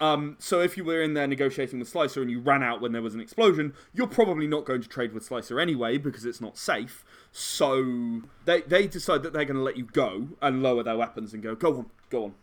um, 0.00 0.36
so 0.40 0.60
if 0.60 0.76
you 0.76 0.82
were 0.84 1.00
in 1.00 1.14
there 1.14 1.28
negotiating 1.28 1.78
with 1.78 1.88
Slicer 1.88 2.20
and 2.22 2.30
you 2.30 2.40
ran 2.40 2.62
out 2.62 2.80
when 2.80 2.90
there 2.92 3.02
was 3.02 3.14
an 3.14 3.20
explosion, 3.20 3.72
you're 3.94 4.08
probably 4.08 4.48
not 4.48 4.64
going 4.64 4.82
to 4.82 4.88
trade 4.88 5.12
with 5.12 5.24
Slicer 5.24 5.60
anyway 5.60 5.96
because 5.96 6.24
it's 6.24 6.40
not 6.40 6.58
safe. 6.58 7.04
So 7.30 8.22
they 8.46 8.62
they 8.62 8.88
decide 8.88 9.22
that 9.22 9.32
they're 9.32 9.44
going 9.44 9.58
to 9.58 9.62
let 9.62 9.76
you 9.76 9.84
go 9.84 10.28
and 10.42 10.62
lower 10.62 10.82
their 10.82 10.96
weapons 10.96 11.32
and 11.34 11.42
go, 11.42 11.54
go 11.54 11.78
on, 11.78 11.86
go 12.10 12.24
on. 12.24 12.34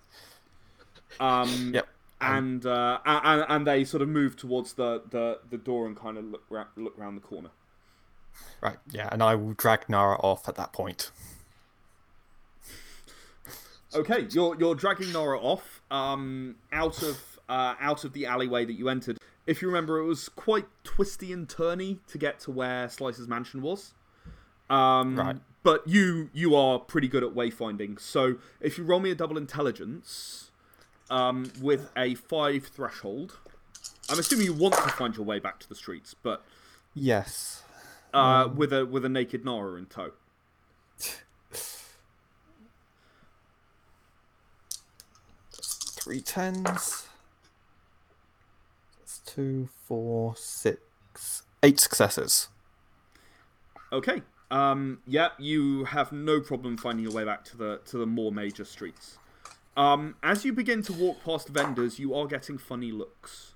Um, 1.19 1.73
Yep. 1.73 1.87
and 2.21 2.65
uh, 2.65 2.99
and 3.05 3.45
and 3.49 3.67
they 3.67 3.83
sort 3.83 4.01
of 4.01 4.09
move 4.09 4.35
towards 4.37 4.73
the, 4.73 5.01
the, 5.09 5.39
the 5.49 5.57
door 5.57 5.85
and 5.85 5.97
kind 5.97 6.17
of 6.17 6.25
look 6.25 6.43
ra- 6.49 6.67
look 6.77 6.93
round 6.97 7.17
the 7.17 7.21
corner. 7.21 7.49
Right, 8.61 8.77
yeah, 8.89 9.09
and 9.11 9.21
I 9.21 9.35
will 9.35 9.53
drag 9.53 9.89
Nara 9.89 10.15
off 10.21 10.47
at 10.47 10.55
that 10.55 10.71
point. 10.73 11.11
Okay, 13.95 14.27
you're 14.31 14.55
you're 14.59 14.75
dragging 14.75 15.11
Nara 15.11 15.39
off 15.39 15.81
um, 15.91 16.55
out 16.71 17.01
of 17.03 17.39
uh, 17.49 17.75
out 17.79 18.03
of 18.03 18.13
the 18.13 18.25
alleyway 18.25 18.65
that 18.65 18.73
you 18.73 18.89
entered. 18.89 19.17
If 19.45 19.61
you 19.61 19.67
remember, 19.67 19.99
it 19.99 20.05
was 20.05 20.29
quite 20.29 20.65
twisty 20.83 21.33
and 21.33 21.47
turny 21.47 21.99
to 22.07 22.17
get 22.17 22.39
to 22.41 22.51
where 22.51 22.87
Slicer's 22.89 23.27
mansion 23.27 23.61
was. 23.61 23.93
Um, 24.69 25.17
Right. 25.17 25.37
But 25.63 25.87
you 25.87 26.29
you 26.33 26.55
are 26.55 26.79
pretty 26.79 27.07
good 27.07 27.23
at 27.23 27.29
wayfinding. 27.31 27.99
So 27.99 28.35
if 28.59 28.77
you 28.77 28.83
roll 28.83 28.99
me 28.99 29.11
a 29.11 29.15
double 29.15 29.37
intelligence 29.37 30.51
um, 31.09 31.51
with 31.61 31.89
a 31.95 32.15
five 32.15 32.65
threshold, 32.67 33.37
I'm 34.09 34.19
assuming 34.19 34.45
you 34.45 34.53
want 34.53 34.73
to 34.73 34.81
find 34.89 35.15
your 35.15 35.25
way 35.25 35.39
back 35.39 35.59
to 35.59 35.69
the 35.69 35.75
streets, 35.75 36.13
but 36.13 36.43
Yes. 36.93 37.63
uh, 38.13 38.49
with 38.53 38.73
a 38.73 38.85
with 38.85 39.05
a 39.05 39.09
naked 39.09 39.45
Nara 39.45 39.75
in 39.75 39.85
tow. 39.85 40.11
Three 46.03 46.19
tens. 46.19 47.07
That's 48.99 49.19
two, 49.19 49.69
four, 49.87 50.35
six, 50.35 51.43
eight 51.63 51.79
successes. 51.79 52.49
Okay. 53.93 54.21
Um, 54.51 54.99
yeah, 55.07 55.29
you 55.39 55.85
have 55.85 56.11
no 56.11 56.41
problem 56.41 56.75
finding 56.75 57.05
your 57.05 57.13
way 57.13 57.23
back 57.23 57.45
to 57.45 57.57
the 57.57 57.79
to 57.85 57.97
the 57.97 58.05
more 58.05 58.33
major 58.33 58.65
streets. 58.65 59.17
Um, 59.77 60.15
as 60.21 60.43
you 60.43 60.51
begin 60.51 60.81
to 60.83 60.93
walk 60.93 61.23
past 61.23 61.47
vendors, 61.47 61.99
you 61.99 62.13
are 62.13 62.27
getting 62.27 62.57
funny 62.57 62.91
looks. 62.91 63.53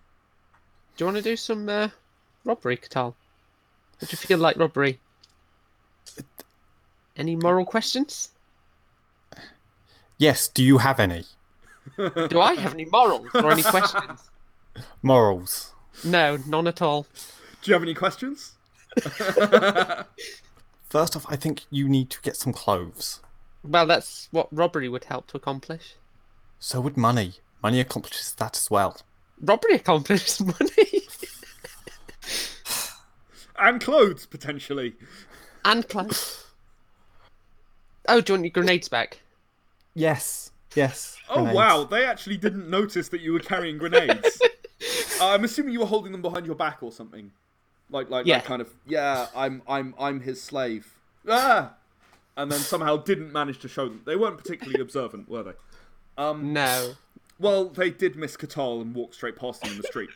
Do 0.95 1.03
you 1.03 1.07
want 1.07 1.17
to 1.17 1.23
do 1.23 1.35
some 1.35 1.67
uh, 1.67 1.89
robbery, 2.45 2.77
Katal? 2.77 3.13
Would 3.99 4.09
you 4.09 4.17
feel 4.17 4.39
like 4.39 4.55
robbery? 4.55 5.01
Any 7.17 7.35
moral 7.35 7.65
questions? 7.65 8.29
Yes, 10.17 10.47
do 10.47 10.63
you 10.63 10.77
have 10.77 10.97
any? 10.97 11.25
Do 12.27 12.41
I 12.41 12.56
have 12.56 12.74
any 12.74 12.86
morals 12.86 13.27
or 13.34 13.51
any 13.51 13.63
questions? 13.63 14.29
Morals. 15.01 15.74
No, 16.03 16.38
none 16.48 16.67
at 16.67 16.82
all. 16.82 17.08
Do 17.62 17.72
you 17.72 17.74
have 17.74 17.84
any 17.84 17.94
questions? 17.94 18.53
First 20.89 21.15
off, 21.15 21.25
I 21.29 21.36
think 21.36 21.65
you 21.70 21.88
need 21.89 22.10
to 22.12 22.22
get 22.22 22.36
some 22.36 22.53
clothes. 22.53 23.20
Well, 23.63 23.86
that's 23.86 24.27
what 24.32 24.48
robbery 24.56 24.88
would 24.89 25.06
help 25.06 25.27
to 25.27 25.38
accomplish. 25.38 25.96
So 26.60 26.79
would 26.82 26.98
money. 26.98 27.34
Money 27.62 27.79
accomplishes 27.79 28.34
that 28.34 28.56
as 28.58 28.70
well. 28.72 28.98
Robbery 29.41 29.75
accomplishes 29.75 30.39
money 30.60 31.03
And 33.60 33.82
clothes 33.82 34.25
potentially. 34.25 34.94
and 35.65 35.88
clothes. 35.89 36.46
Oh, 38.08 38.22
do 38.22 38.34
you 38.34 38.36
want 38.38 38.46
your 38.46 38.51
grenades 38.51 38.88
back? 38.88 39.20
Yes. 39.96 40.51
Yes. 40.75 41.17
Oh 41.29 41.53
wow, 41.53 41.83
they 41.83 42.05
actually 42.05 42.38
didn't 42.38 42.69
notice 42.69 43.09
that 43.09 43.21
you 43.21 43.33
were 43.33 43.39
carrying 43.39 43.77
grenades. 43.77 44.39
uh, 45.21 45.29
I'm 45.29 45.43
assuming 45.43 45.74
you 45.74 45.79
were 45.79 45.86
holding 45.86 46.12
them 46.12 46.21
behind 46.21 46.45
your 46.45 46.55
back 46.55 46.83
or 46.83 46.91
something. 46.91 47.31
Like 47.89 48.09
like 48.09 48.25
Yeah. 48.25 48.38
that 48.39 48.45
kind 48.45 48.62
of 48.62 48.69
yeah, 48.86 49.27
I'm 49.36 49.62
I'm 49.67 49.95
I'm 50.00 50.21
his 50.21 50.41
slave. 50.41 51.00
Ah! 51.27 51.74
And 52.36 52.51
then 52.51 52.59
somehow 52.59 52.97
didn't 52.97 53.31
manage 53.33 53.59
to 53.59 53.67
show 53.67 53.88
them. 53.88 54.01
They 54.05 54.15
weren't 54.15 54.38
particularly 54.38 54.79
observant, 54.79 55.27
were 55.27 55.41
they? 55.43 55.53
Um, 56.17 56.53
no. 56.53 56.93
Well, 57.39 57.69
they 57.69 57.89
did 57.89 58.15
miss 58.15 58.38
Katal 58.38 58.81
and 58.81 58.93
walk 58.93 59.13
straight 59.13 59.36
past 59.36 59.65
him 59.65 59.71
in 59.71 59.77
the 59.77 59.88
street. 59.88 60.09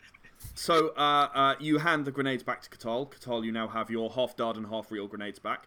So 0.54 0.88
uh, 0.90 1.28
uh, 1.34 1.54
you 1.58 1.78
hand 1.78 2.04
the 2.04 2.10
grenades 2.12 2.42
back 2.42 2.62
to 2.62 2.70
Katal. 2.70 3.10
Katal, 3.12 3.44
you 3.44 3.50
now 3.52 3.66
have 3.68 3.90
your 3.90 4.10
half 4.10 4.36
dart 4.36 4.56
and 4.56 4.66
half 4.66 4.90
real 4.92 5.06
grenades 5.08 5.38
back. 5.38 5.66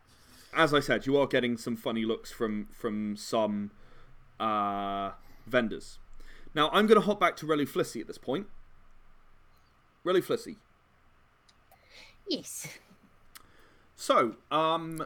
As 0.54 0.74
I 0.74 0.80
said, 0.80 1.06
you 1.06 1.18
are 1.18 1.28
getting 1.28 1.58
some 1.58 1.76
funny 1.76 2.06
looks 2.06 2.32
from 2.32 2.68
from 2.72 3.18
some 3.18 3.72
uh, 4.40 5.12
vendors. 5.48 6.00
Now 6.54 6.70
I'm 6.72 6.88
going 6.88 7.00
to 7.00 7.06
hop 7.06 7.20
back 7.20 7.36
to 7.38 7.46
Relu 7.46 7.68
Flissy 7.68 8.02
at 8.02 8.08
this 8.08 8.18
point. 8.18 8.48
Relu 10.06 10.24
Flissy. 10.24 10.58
Yes. 12.28 12.68
So, 13.96 14.36
um, 14.52 15.06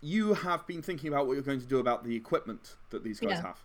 you 0.00 0.34
have 0.34 0.66
been 0.66 0.82
thinking 0.82 1.08
about 1.08 1.26
what 1.26 1.34
you're 1.34 1.42
going 1.42 1.60
to 1.60 1.66
do 1.66 1.78
about 1.78 2.04
the 2.04 2.14
equipment 2.16 2.76
that 2.90 3.04
these 3.04 3.20
guys 3.20 3.30
Yeah. 3.30 3.42
have. 3.42 3.58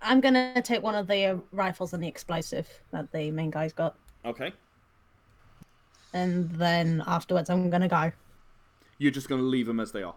I'm 0.00 0.20
gonna 0.20 0.62
take 0.62 0.80
one 0.82 0.94
of 0.94 1.08
the 1.08 1.24
uh, 1.26 1.36
rifles 1.50 1.92
and 1.92 2.00
the 2.00 2.06
explosive 2.06 2.68
that 2.92 3.10
the 3.10 3.32
main 3.32 3.50
guy's 3.50 3.72
got, 3.72 3.96
Okay. 4.24 4.52
and 6.12 6.48
then 6.52 7.02
afterwards 7.04 7.50
I'm 7.50 7.68
gonna 7.68 7.88
go. 7.88 8.12
You're 8.98 9.10
just 9.10 9.28
going 9.28 9.40
to 9.40 9.46
leave 9.46 9.66
them 9.66 9.80
as 9.80 9.90
they 9.92 10.02
are. 10.04 10.14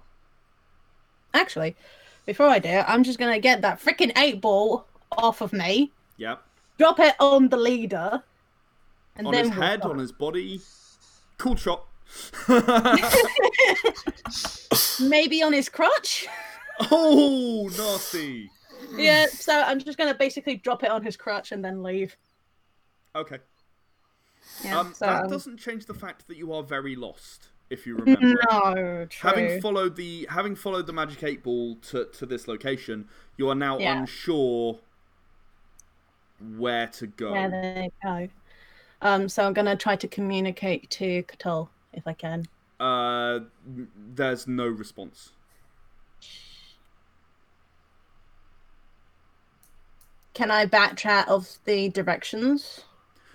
Actually, 1.34 1.76
before 2.26 2.48
I 2.48 2.60
do, 2.60 2.70
it, 2.70 2.86
I'm 2.88 3.04
just 3.04 3.20
gonna 3.20 3.40
get 3.40 3.62
that 3.62 3.80
freaking 3.82 4.12
eight 4.18 4.42
ball 4.42 4.86
off 5.12 5.42
of 5.42 5.54
me, 5.54 5.92
Yeah. 6.18 6.38
drop 6.78 7.00
it 7.00 7.16
on 7.20 7.50
the 7.50 7.58
leader, 7.58 8.24
and 9.16 9.28
On 9.28 9.34
then 9.34 9.46
his 9.50 9.58
we'll 9.58 9.68
head, 9.68 9.82
go. 9.82 9.90
on 9.92 10.00
his 10.00 10.12
body. 10.12 10.62
Cool 11.38 11.56
shot. 11.56 11.86
maybe 15.00 15.44
on 15.44 15.54
his 15.54 15.70
crotch. 15.70 16.28
oh, 16.92 17.70
nasty. 17.78 18.50
yeah, 18.96 19.26
so 19.28 19.62
I'm 19.62 19.80
just 19.80 19.98
gonna 19.98 20.14
basically 20.14 20.58
drop 20.58 20.84
it 20.84 20.90
on 20.92 21.04
his 21.04 21.18
crotch 21.18 21.52
and 21.52 21.64
then 21.64 21.84
leave. 21.84 22.16
Okay. 23.16 23.40
Yeah, 24.64 24.80
Um, 24.80 24.94
so, 24.94 25.06
that 25.06 25.24
um, 25.26 25.30
doesn't 25.30 25.58
change 25.58 25.86
the 25.86 25.94
fact 25.94 26.28
that 26.28 26.38
you 26.38 26.54
are 26.54 26.64
very 26.64 26.96
lost, 26.96 27.50
if 27.72 27.88
you 27.88 27.96
remember. 27.96 28.36
No, 28.52 29.06
true. 29.10 29.30
Having 29.30 29.62
followed 29.62 29.96
the 29.96 30.28
having 30.30 30.56
followed 30.56 30.86
the 30.86 30.94
magic 30.94 31.24
eight 31.24 31.42
ball 31.42 31.78
to, 31.90 32.06
to 32.06 32.26
this 32.28 32.48
location, 32.48 33.08
you 33.38 33.50
are 33.50 33.56
now 33.56 33.80
Yeah. 33.80 34.00
unsure 34.02 34.78
where 36.58 36.88
to 36.88 37.08
go. 37.08 37.34
Yeah, 37.34 37.48
there 37.48 37.84
you 37.84 37.92
go. 38.04 38.28
Um, 39.02 39.30
so 39.30 39.44
I'm 39.46 39.54
gonna 39.54 39.76
try 39.76 39.96
to 39.96 40.08
communicate 40.08 40.90
to 40.92 41.24
Katal 41.24 41.70
if 41.94 42.06
I 42.06 42.14
can. 42.14 42.46
Uh, 42.80 43.40
there's 44.16 44.48
no 44.48 44.68
response. 44.68 45.32
Can 50.34 50.50
I 50.52 50.66
backtrack 50.66 51.28
of 51.28 51.58
the 51.66 51.90
directions? 51.90 52.82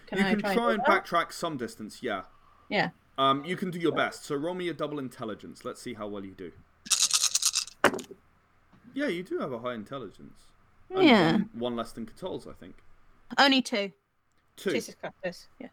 Can 0.06 0.18
you 0.18 0.24
I 0.24 0.30
can 0.30 0.40
try, 0.40 0.54
try 0.54 0.64
and 0.64 0.72
and 0.74 0.84
do 0.84 0.92
that? 0.92 1.04
backtrack 1.04 1.32
some 1.32 1.56
distance, 1.56 2.02
yeah. 2.02 2.22
Yeah. 2.68 2.90
Um, 3.18 3.44
you 3.44 3.56
can 3.56 3.70
do 3.70 3.78
your 3.78 3.92
best. 3.92 4.24
So 4.24 4.34
roll 4.34 4.54
me 4.54 4.68
a 4.68 4.74
double 4.74 4.98
intelligence. 4.98 5.64
Let's 5.64 5.80
see 5.80 5.94
how 5.94 6.06
well 6.06 6.24
you 6.24 6.32
do. 6.32 6.52
Yeah, 8.94 9.08
you 9.08 9.22
do 9.22 9.38
have 9.38 9.52
a 9.52 9.58
high 9.58 9.74
intelligence. 9.74 10.46
Only 10.90 11.08
Yeah. 11.08 11.32
One, 11.32 11.50
one 11.54 11.76
less 11.76 11.92
than 11.92 12.06
Katal's, 12.06 12.46
I 12.46 12.52
think. 12.52 12.76
Only 13.38 13.60
two. 13.62 13.92
Two. 14.56 14.72
Jesus 14.72 14.94
Christ. 14.94 15.48
Yeah. 15.58 15.68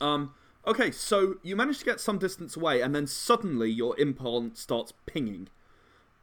Um, 0.00 0.34
okay, 0.66 0.90
so 0.90 1.36
you 1.42 1.56
manage 1.56 1.78
to 1.78 1.84
get 1.84 2.00
some 2.00 2.18
distance 2.18 2.56
away, 2.56 2.80
and 2.80 2.94
then 2.94 3.06
suddenly 3.06 3.70
your 3.70 3.98
implant 3.98 4.58
starts 4.58 4.92
pinging. 5.06 5.48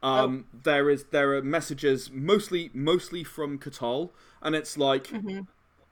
Um, 0.02 0.46
There 0.64 0.88
is 0.88 1.04
there 1.10 1.34
are 1.34 1.42
messages 1.42 2.10
mostly 2.10 2.70
mostly 2.72 3.22
from 3.22 3.58
Katal, 3.58 4.10
and 4.40 4.54
it's 4.54 4.78
like, 4.78 5.12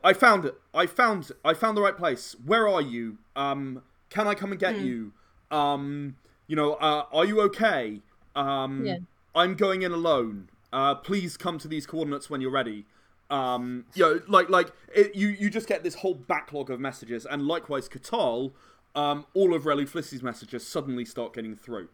I 0.03 0.13
found 0.15 0.47
it. 0.47 0.59
I 0.73 0.87
found 0.87 1.33
I 1.45 1.53
found 1.53 1.77
the 1.77 1.83
right 1.83 1.97
place. 1.97 2.35
Where 2.45 2.67
are 2.67 2.81
you? 2.81 3.19
Um, 3.37 3.83
can 4.11 4.27
I 4.27 4.35
come 4.35 4.51
and 4.53 4.61
get 4.61 4.79
you? 4.79 5.13
Um, 5.51 6.17
you 6.47 6.57
know, 6.57 6.75
uh, 6.75 7.05
are 7.13 7.25
you 7.25 7.41
okay? 7.43 8.01
Um, 8.35 8.85
Yeah. 8.85 8.99
I'm 9.35 9.55
going 9.55 9.83
in 9.83 9.93
alone. 9.93 10.49
Uh, 10.73 10.95
please 10.95 11.37
come 11.37 11.59
to 11.59 11.69
these 11.69 11.87
coordinates 11.87 12.29
when 12.29 12.41
you're 12.41 12.51
ready. 12.51 12.87
Um, 13.31 13.85
you 13.95 14.03
know, 14.05 14.21
like 14.27 14.49
like 14.49 14.73
it, 14.95 15.15
you 15.15 15.29
you 15.29 15.51
just 15.51 15.69
get 15.69 15.83
this 15.83 15.97
whole 15.97 16.15
backlog 16.15 16.71
of 16.71 16.81
messages, 16.81 17.27
and 17.27 17.47
likewise, 17.47 17.89
Katal, 17.89 18.53
um, 18.95 19.27
all 19.35 19.55
of 19.55 19.65
Relu 19.65 19.87
Flissy's 19.89 20.23
messages 20.23 20.67
suddenly 20.67 21.05
start 21.05 21.35
getting 21.35 21.55
through. 21.55 21.89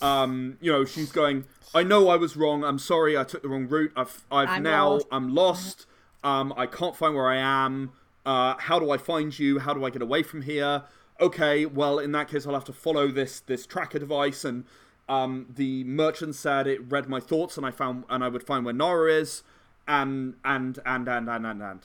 Um, 0.00 0.58
you 0.60 0.70
know, 0.70 0.84
she's 0.84 1.10
going. 1.10 1.44
I 1.74 1.82
know 1.84 2.08
I 2.08 2.16
was 2.16 2.36
wrong. 2.36 2.64
I'm 2.64 2.78
sorry. 2.78 3.16
I 3.16 3.24
took 3.24 3.42
the 3.42 3.48
wrong 3.48 3.66
route. 3.66 3.92
I've 3.96 4.24
I've 4.30 4.48
I'm 4.48 4.62
now 4.62 4.90
lost." 4.90 5.06
I'm 5.10 5.34
lost. 5.34 5.86
Um, 6.22 6.52
I 6.56 6.66
can't 6.66 6.94
find 6.96 7.14
where 7.14 7.28
I 7.28 7.36
am. 7.36 7.92
Uh, 8.26 8.54
how 8.58 8.78
do 8.78 8.90
I 8.90 8.96
find 8.98 9.36
you? 9.38 9.58
How 9.60 9.74
do 9.74 9.84
I 9.84 9.90
get 9.90 10.02
away 10.02 10.22
from 10.22 10.42
here? 10.42 10.82
Okay, 11.20 11.64
well, 11.64 11.98
in 11.98 12.12
that 12.12 12.28
case, 12.28 12.46
I'll 12.46 12.54
have 12.54 12.64
to 12.64 12.72
follow 12.72 13.08
this 13.08 13.40
this 13.40 13.66
tracker 13.66 13.98
device. 13.98 14.44
And 14.44 14.64
um, 15.08 15.46
the 15.54 15.84
merchant 15.84 16.34
said 16.34 16.66
it 16.66 16.80
read 16.90 17.08
my 17.08 17.20
thoughts, 17.20 17.56
and 17.56 17.64
I 17.64 17.70
found 17.70 18.04
and 18.08 18.24
I 18.24 18.28
would 18.28 18.44
find 18.44 18.64
where 18.64 18.74
Nara 18.74 19.12
is, 19.12 19.42
and 19.86 20.34
and 20.44 20.78
and 20.84 21.08
and 21.08 21.28
and 21.28 21.46
and 21.46 21.62
and. 21.62 21.80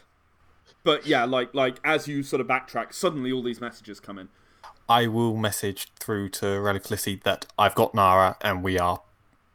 But 0.84 1.06
yeah, 1.06 1.26
like 1.26 1.54
like 1.54 1.78
as 1.84 2.08
you 2.08 2.24
sort 2.24 2.42
of 2.42 2.48
backtrack, 2.48 2.94
suddenly 2.94 3.32
all 3.32 3.44
these 3.44 3.62
messages 3.62 4.00
come 4.00 4.18
in. 4.18 4.30
I 4.88 5.06
will 5.06 5.36
message 5.38 5.92
through 6.00 6.30
to 6.30 6.46
Relu 6.46 6.82
Flissy 6.82 7.22
that 7.22 7.46
I've 7.60 7.76
got 7.76 7.94
Nara 7.94 8.36
and 8.42 8.64
we 8.64 8.80
are 8.80 9.02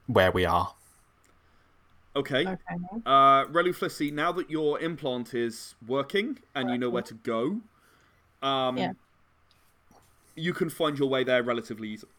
where 0.07 0.31
we 0.31 0.45
are. 0.45 0.75
Okay. 2.15 2.47
Okay. 2.47 2.59
Uh, 3.05 3.45
Relu 3.47 3.75
Flissy, 3.75 4.13
now 4.13 4.31
that 4.31 4.49
your 4.49 4.79
implant 4.79 5.35
is 5.35 5.75
working 5.85 6.39
and 6.55 6.71
you 6.71 6.79
know 6.79 6.89
where 6.89 7.03
to 7.03 7.15
go, 7.15 7.61
um, 8.47 8.79
Yeah. 8.79 8.93
You 10.37 10.53
can 10.53 10.69
find 10.71 10.99
your 10.99 11.09
way 11.09 11.25
there 11.25 11.43
relatively 11.43 11.89
easily. 11.89 12.13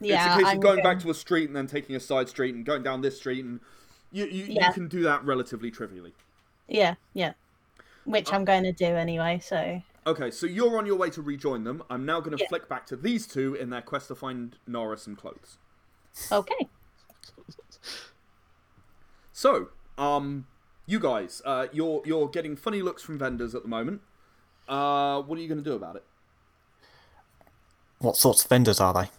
Yeah, 0.00 0.26
it's 0.34 0.42
a 0.42 0.44
case 0.44 0.54
of 0.54 0.60
going 0.60 0.82
back 0.82 0.98
to 1.00 1.10
a 1.10 1.14
street 1.14 1.48
and 1.48 1.56
then 1.56 1.66
taking 1.66 1.94
a 1.94 2.00
side 2.00 2.28
street 2.28 2.54
and 2.54 2.64
going 2.64 2.82
down 2.82 3.02
this 3.02 3.18
street, 3.18 3.44
and 3.44 3.60
you 4.12 4.24
you, 4.26 4.44
Yeah. 4.48 4.68
you 4.68 4.72
can 4.72 4.88
do 4.88 5.02
that 5.02 5.24
relatively 5.24 5.70
trivially. 5.70 6.14
Yeah, 6.68 6.94
yeah. 7.12 7.32
Which 8.04 8.32
I'm 8.32 8.44
going 8.44 8.62
to 8.64 8.72
do 8.72 8.86
anyway. 8.86 9.40
So 9.42 9.82
Okay, 10.06 10.30
so 10.30 10.46
you're 10.46 10.78
on 10.78 10.86
your 10.86 10.96
way 10.96 11.10
to 11.10 11.20
rejoin 11.20 11.64
them. 11.64 11.82
I'm 11.90 12.06
now 12.06 12.20
going 12.20 12.34
to 12.36 12.42
Yeah. 12.42 12.48
flick 12.48 12.68
back 12.68 12.86
to 12.86 12.96
these 12.96 13.26
two 13.26 13.54
in 13.54 13.68
their 13.68 13.82
quest 13.82 14.08
to 14.08 14.14
find 14.14 14.56
Nara 14.66 14.96
some 14.96 15.14
clothes. 15.16 15.58
okay. 16.32 16.68
So, 19.32 19.68
um, 19.96 20.46
you 20.86 20.98
guys, 21.00 21.40
uh, 21.44 21.66
you're 21.72 22.02
you're 22.04 22.28
getting 22.28 22.56
funny 22.56 22.82
looks 22.82 23.02
from 23.02 23.18
vendors 23.18 23.54
at 23.54 23.62
the 23.62 23.68
moment. 23.68 24.02
Uh, 24.68 25.20
what 25.22 25.38
are 25.38 25.42
you 25.42 25.48
going 25.48 25.62
to 25.62 25.68
do 25.68 25.74
about 25.76 25.96
it? 25.96 26.04
What 28.00 28.16
sorts 28.16 28.42
of 28.42 28.48
vendors 28.48 28.80
are 28.80 28.94
they? 28.94 29.10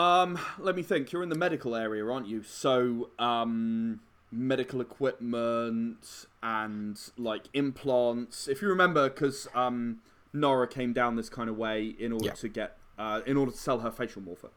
Um, 0.00 0.38
let 0.58 0.76
me 0.76 0.82
think. 0.82 1.12
You're 1.12 1.22
in 1.22 1.28
the 1.28 1.38
medical 1.38 1.74
area, 1.74 2.04
aren't 2.06 2.28
you? 2.28 2.42
So, 2.42 3.10
um, 3.18 4.00
medical 4.30 4.80
equipment 4.80 6.26
and 6.42 7.00
like 7.16 7.44
implants. 7.54 8.48
If 8.48 8.60
you 8.62 8.68
remember, 8.68 9.08
because 9.08 9.48
um, 9.54 10.00
Nara 10.32 10.68
came 10.68 10.92
down 10.92 11.16
this 11.16 11.28
kind 11.28 11.48
of 11.48 11.56
way 11.56 11.94
in 11.98 12.12
order 12.12 12.30
to 12.30 12.48
get, 12.48 12.76
uh, 12.98 13.22
in 13.26 13.36
order 13.36 13.52
to 13.52 13.58
sell 13.58 13.80
her 13.80 13.90
facial 13.90 14.22
morpher. 14.22 14.50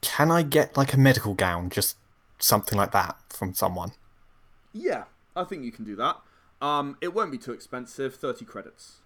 Can 0.00 0.30
I 0.30 0.42
get 0.42 0.76
like 0.76 0.92
a 0.92 0.98
medical 0.98 1.34
gown, 1.34 1.70
just 1.70 1.96
something 2.38 2.78
like 2.78 2.92
that 2.92 3.16
from 3.30 3.54
someone? 3.54 3.92
Yeah, 4.72 5.04
I 5.34 5.44
think 5.44 5.64
you 5.64 5.72
can 5.72 5.84
do 5.84 5.96
that. 5.96 6.18
Um, 6.60 6.96
it 7.00 7.14
won't 7.14 7.32
be 7.32 7.38
too 7.38 7.52
expensive. 7.52 8.14
Thirty 8.14 8.44
credits. 8.44 8.98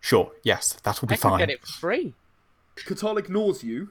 Sure, 0.00 0.32
yes, 0.42 0.74
that 0.84 1.00
will 1.00 1.08
be 1.08 1.14
I 1.14 1.16
can 1.16 1.30
fine. 1.30 1.38
get 1.40 1.50
it 1.50 1.60
for 1.60 1.72
free. 1.72 2.14
Katal 2.76 3.18
ignores 3.18 3.64
you, 3.64 3.90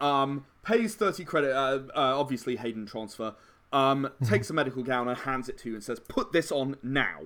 um, 0.00 0.44
pays 0.62 0.94
30 0.94 1.24
credit, 1.24 1.52
uh, 1.52 1.80
uh, 1.94 2.18
obviously 2.18 2.56
Hayden 2.56 2.86
transfer, 2.86 3.34
um, 3.72 4.10
takes 4.24 4.50
a 4.50 4.52
medical 4.52 4.82
gown 4.82 5.08
and 5.08 5.18
hands 5.18 5.48
it 5.48 5.58
to 5.58 5.68
you 5.70 5.74
and 5.74 5.84
says, 5.84 6.00
put 6.00 6.32
this 6.32 6.50
on 6.52 6.76
now. 6.82 7.20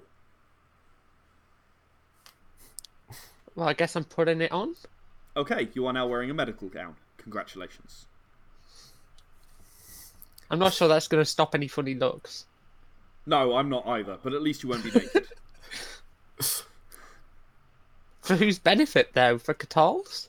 Well, 3.55 3.69
I 3.69 3.73
guess 3.75 3.97
I'm 3.97 4.05
putting 4.05 4.41
it 4.41 4.53
on. 4.53 4.75
Okay, 5.37 5.69
you 5.75 5.87
are 5.87 5.93
now 5.93 6.07
wearing 6.07 6.31
a 6.31 6.35
medical 6.35 6.69
gown. 6.69 6.97
Congratulations. 7.19 8.07
I'm 10.51 10.59
not 10.59 10.73
sure 10.73 10.89
that's 10.89 11.09
going 11.09 11.21
to 11.23 11.29
stop 11.29 11.55
any 11.55 11.69
funny 11.69 11.95
looks. 11.95 12.47
No, 13.27 13.55
I'm 13.57 13.69
not 13.69 13.87
either, 13.87 14.19
but 14.23 14.33
at 14.33 14.43
least 14.43 14.63
you 14.63 14.69
won't 14.69 14.83
be 14.83 14.91
naked. 14.91 15.29
For 18.31 18.37
whose 18.37 18.61
benefit, 18.61 19.11
though? 19.13 19.39
For 19.39 19.55
Katal's? 19.55 20.29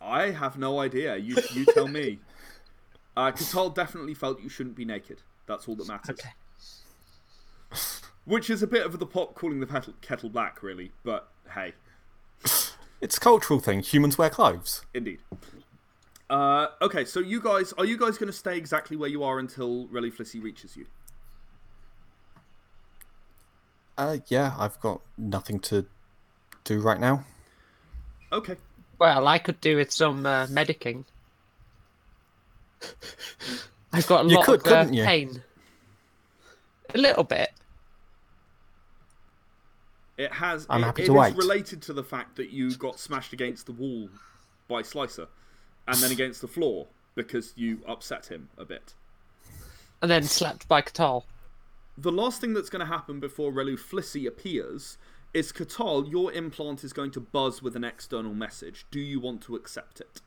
I 0.00 0.30
have 0.30 0.58
no 0.58 0.80
idea. 0.80 1.16
You, 1.16 1.36
you 1.54 1.64
tell 1.72 1.86
me. 1.86 2.18
Uh, 3.16 3.30
Katal 3.30 3.72
definitely 3.72 4.12
felt 4.12 4.42
you 4.42 4.48
shouldn't 4.48 4.74
be 4.74 4.84
naked. 4.84 5.22
That's 5.46 5.68
all 5.68 5.76
that 5.76 5.86
matters. 5.86 6.18
Okay. 6.18 6.30
Which 8.24 8.50
is 8.50 8.60
a 8.64 8.66
bit 8.66 8.84
of 8.84 8.98
the 8.98 9.06
pot 9.06 9.36
calling 9.36 9.60
the 9.60 9.66
kettle, 9.66 9.94
kettle 10.00 10.30
black, 10.30 10.64
really, 10.64 10.90
but 11.04 11.28
hey. 11.54 11.74
It's 13.00 13.18
a 13.18 13.20
cultural 13.20 13.60
thing. 13.60 13.82
Humans 13.82 14.18
wear 14.18 14.28
clothes. 14.28 14.84
Indeed. 14.92 15.20
Uh, 16.28 16.66
okay, 16.82 17.04
so 17.04 17.20
you 17.20 17.40
guys, 17.40 17.72
are 17.78 17.84
you 17.84 17.96
guys 17.96 18.18
going 18.18 18.32
to 18.32 18.36
stay 18.36 18.56
exactly 18.56 18.96
where 18.96 19.08
you 19.08 19.22
are 19.22 19.38
until 19.38 19.86
Relu 19.86 20.12
Flissy 20.12 20.42
reaches 20.42 20.76
you? 20.76 20.86
Uh, 23.96 24.16
yeah, 24.26 24.56
I've 24.58 24.80
got 24.80 25.02
nothing 25.16 25.60
to 25.60 25.86
do 26.66 26.80
right 26.80 27.00
now. 27.00 27.24
Okay. 28.32 28.56
Well, 28.98 29.26
I 29.28 29.38
could 29.38 29.60
do 29.60 29.76
with 29.76 29.90
some 29.92 30.26
uh, 30.26 30.46
medicing. 30.46 31.04
I've 33.92 34.06
got 34.06 34.26
a 34.26 34.28
You 34.28 34.36
lot 34.36 34.44
could, 34.44 34.66
of 34.66 34.72
uh, 34.72 34.84
pain. 34.90 35.42
A 36.94 36.98
little 36.98 37.24
bit. 37.24 37.50
It 40.16 40.32
has. 40.32 40.66
I'm 40.70 40.82
it- 40.82 40.86
happy 40.86 41.02
it 41.02 41.06
to 41.06 41.12
is 41.12 41.18
wait. 41.18 41.36
related 41.36 41.82
to 41.82 41.92
the 41.92 42.04
fact 42.04 42.36
that 42.36 42.50
you 42.50 42.74
got 42.76 42.98
smashed 42.98 43.32
against 43.32 43.66
the 43.66 43.72
wall 43.72 44.08
by 44.68 44.82
Slicer, 44.82 45.28
and 45.86 45.96
then 45.98 46.10
against 46.10 46.40
the 46.40 46.48
floor 46.48 46.86
because 47.14 47.52
you 47.56 47.80
upset 47.86 48.26
him 48.26 48.48
a 48.58 48.64
bit. 48.64 48.94
And 50.02 50.10
then 50.10 50.24
slapped 50.24 50.68
by 50.68 50.82
Katal. 50.82 51.24
The 51.96 52.12
last 52.12 52.40
thing 52.42 52.52
that's 52.52 52.68
going 52.68 52.80
to 52.80 52.92
happen 52.92 53.20
before 53.20 53.50
Relu 53.52 53.78
Flissy 53.78 54.26
appears 54.26 54.98
is 55.36 55.52
Katal, 55.52 56.10
your 56.10 56.32
implant 56.32 56.82
is 56.82 56.94
going 56.94 57.10
to 57.10 57.20
buzz 57.20 57.62
with 57.62 57.76
an 57.76 57.84
external 57.84 58.32
message. 58.32 58.86
Do 58.90 58.98
you 58.98 59.20
want 59.20 59.42
to 59.42 59.54
accept 59.54 60.00
it? 60.00 60.22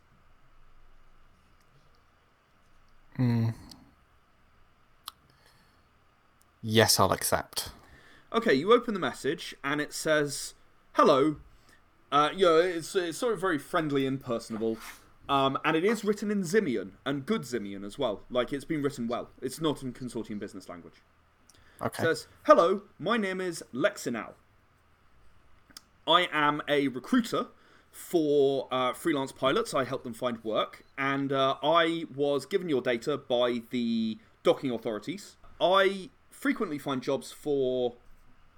Yes, 6.62 7.00
I'll 7.00 7.12
accept. 7.12 7.72
Okay, 8.32 8.54
you 8.54 8.72
open 8.72 8.93
the 8.93 9.00
message 9.00 9.56
and 9.63 9.82
it 9.82 9.93
says, 9.93 10.54
"Hello." 10.93 11.38
Uh, 12.12 12.30
you 12.36 12.45
know, 12.45 12.58
it's, 12.58 12.95
it's 12.95 13.17
sort 13.17 13.34
of 13.34 13.41
very 13.41 13.58
friendly 13.58 14.06
and 14.06 14.19
personable, 14.19 14.78
um, 15.28 15.58
and 15.65 15.76
it 15.76 15.84
is 15.84 16.04
written 16.04 16.30
in 16.30 16.43
Zimian 16.43 16.91
and 17.06 17.26
good 17.26 17.43
Zimian 17.43 17.84
as 17.84 17.98
well. 17.98 18.22
Like 18.30 18.54
it's 18.54 18.65
been 18.65 18.84
written 18.84 19.08
well. 19.08 19.30
It's 19.41 19.60
not 19.60 19.82
in 19.82 19.91
consortium 19.91 20.38
business 20.38 20.69
language. 20.69 21.02
Okay. 21.82 22.04
It 22.04 22.06
says, 22.06 22.28
Hello, 22.43 22.82
my 23.00 23.17
name 23.17 23.41
is 23.41 23.63
Lexinal. 23.74 24.34
I 26.10 26.28
am 26.32 26.63
a 26.67 26.88
recruiter 26.88 27.48
for 27.91 28.67
uh, 28.72 28.93
freelance 28.93 29.32
pilots. 29.32 29.76
I 29.76 29.84
help 29.84 30.04
them 30.04 30.15
find 30.15 30.43
work, 30.43 30.84
and 30.98 31.32
uh, 31.32 31.58
I 31.62 32.06
was 32.15 32.48
given 32.48 32.67
your 32.67 32.82
data 32.82 33.15
by 33.15 33.62
the 33.69 34.17
docking 34.41 34.72
authorities. 34.72 35.38
I 35.62 36.10
frequently 36.32 36.80
find 36.80 37.04
jobs 37.04 37.32
for 37.32 37.93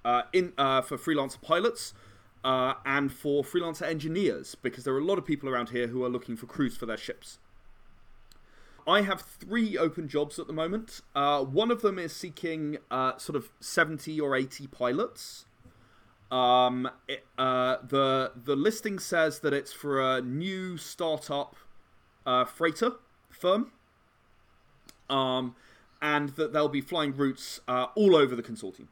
uh, 0.06 0.24
in 0.32 0.54
uh, 0.58 0.82
for 0.82 0.98
freelance 0.98 1.36
pilots 1.36 1.94
uh, 2.46 2.76
and 2.86 3.12
for 3.12 3.44
freelancer 3.44 3.84
engineers 3.84 4.56
because 4.56 4.86
there 4.86 4.94
are 4.94 5.00
a 5.00 5.04
lot 5.04 5.18
of 5.18 5.26
people 5.26 5.50
around 5.50 5.70
here 5.70 5.88
who 5.88 6.06
are 6.06 6.10
looking 6.10 6.38
for 6.38 6.46
crews 6.46 6.78
for 6.78 6.86
their 6.86 6.98
ships. 6.98 7.38
I 8.88 9.02
have 9.02 9.22
three 9.22 9.78
open 9.78 10.08
jobs 10.08 10.40
at 10.40 10.48
the 10.48 10.54
moment. 10.54 11.02
Uh, 11.14 11.44
one 11.44 11.70
of 11.70 11.82
them 11.82 12.00
is 12.00 12.16
seeking 12.16 12.78
sort 12.90 13.36
of 13.36 13.52
70 13.60 14.20
or 14.22 14.36
80 14.36 14.68
pilots. 14.68 15.46
Um, 16.32 16.90
it, 17.10 17.26
uh, 17.38 17.78
the 17.86 18.32
the 18.42 18.56
listing 18.56 19.00
says 19.00 19.40
that 19.40 19.54
it's 19.54 19.74
for 19.74 20.02
a 20.02 20.22
new 20.22 20.78
startup 20.78 21.58
uh, 22.26 22.46
freighter 22.46 22.94
firm, 23.30 23.72
um, 25.10 25.56
and 26.02 26.30
that 26.30 26.54
they'll 26.54 26.70
be 26.70 26.80
flying 26.80 27.14
routes 27.16 27.60
uh, 27.68 27.88
all 27.96 28.16
over 28.16 28.34
the 28.34 28.44
consortium. 28.44 28.88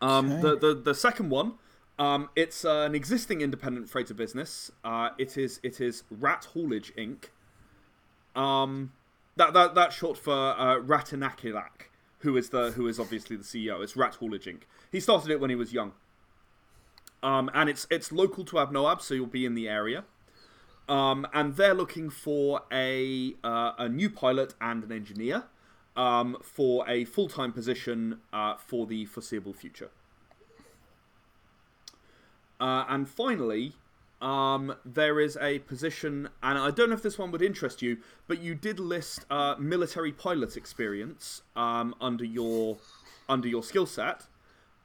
Um, 0.00 0.40
the, 0.40 0.56
the 0.56 0.74
the 0.74 0.94
second 0.94 1.30
one, 1.30 1.54
um, 1.98 2.30
it's 2.36 2.64
uh, 2.64 2.86
an 2.88 2.94
existing 2.94 3.40
independent 3.40 3.90
freighter 3.90 4.14
business. 4.14 4.70
Uh, 4.84 5.10
it 5.18 5.36
is 5.36 5.58
it 5.64 5.80
is 5.80 6.04
Rat 6.08 6.46
Haulage 6.54 6.94
Inc. 6.96 7.30
Um, 8.40 8.92
that 9.36 9.52
that 9.54 9.74
that's 9.74 9.96
short 9.96 10.16
for 10.16 10.32
uh, 10.32 10.76
Ratanakilak. 10.78 11.89
Who 12.20 12.36
is 12.36 12.50
the 12.50 12.72
who 12.72 12.86
is 12.86 12.98
obviously 12.98 13.36
the 13.36 13.44
CEO. 13.44 13.82
It's 13.82 13.96
Rat 13.96 14.16
Inc. 14.20 14.62
He 14.90 15.00
started 15.00 15.30
it 15.30 15.40
when 15.40 15.50
he 15.50 15.56
was 15.56 15.72
young. 15.72 15.92
Um, 17.22 17.50
and 17.52 17.68
it's 17.68 17.86
it's 17.90 18.12
local 18.12 18.44
to 18.46 18.56
Abnoab, 18.56 19.00
so 19.02 19.14
you'll 19.14 19.26
be 19.26 19.44
in 19.44 19.54
the 19.54 19.68
area. 19.68 20.04
Um, 20.88 21.26
and 21.32 21.56
they're 21.56 21.74
looking 21.74 22.10
for 22.10 22.62
a 22.72 23.34
uh, 23.44 23.72
a 23.78 23.88
new 23.88 24.10
pilot 24.10 24.54
and 24.60 24.82
an 24.84 24.92
engineer 24.92 25.44
um, 25.96 26.36
for 26.42 26.88
a 26.88 27.04
full 27.04 27.28
time 27.28 27.52
position 27.52 28.20
uh, 28.32 28.56
for 28.56 28.86
the 28.86 29.04
foreseeable 29.06 29.52
future. 29.52 29.90
Uh, 32.58 32.84
and 32.88 33.08
finally, 33.08 33.74
um, 34.20 34.74
there 34.84 35.18
is 35.18 35.38
a 35.40 35.60
position, 35.60 36.28
and 36.42 36.58
I 36.58 36.70
don't 36.70 36.90
know 36.90 36.96
if 36.96 37.02
this 37.02 37.18
one 37.18 37.30
would 37.30 37.42
interest 37.42 37.80
you, 37.80 37.98
but 38.26 38.40
you 38.40 38.54
did 38.54 38.78
list 38.78 39.24
uh, 39.30 39.54
military 39.58 40.12
pilot 40.12 40.56
experience 40.56 41.42
um, 41.56 41.94
under 42.00 42.24
your 42.24 42.78
under 43.28 43.48
your 43.48 43.62
skill 43.62 43.86
set. 43.86 44.26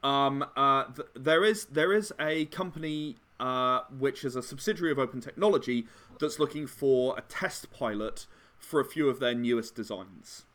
Um, 0.03 0.45
uh, 0.55 0.85
th- 0.85 1.07
there 1.15 1.43
is 1.43 1.65
there 1.65 1.91
is 1.91 2.13
a 2.19 2.45
company 2.45 3.17
uh, 3.39 3.81
which 3.97 4.23
is 4.23 4.35
a 4.35 4.43
subsidiary 4.43 4.91
of 4.91 4.99
Open 4.99 5.19
Technology 5.19 5.87
that's 6.19 6.39
looking 6.39 6.67
for 6.67 7.17
a 7.17 7.21
test 7.21 7.71
pilot 7.71 8.27
for 8.57 8.79
a 8.79 8.85
few 8.85 9.09
of 9.09 9.19
their 9.19 9.35
newest 9.35 9.75
designs. 9.75 10.45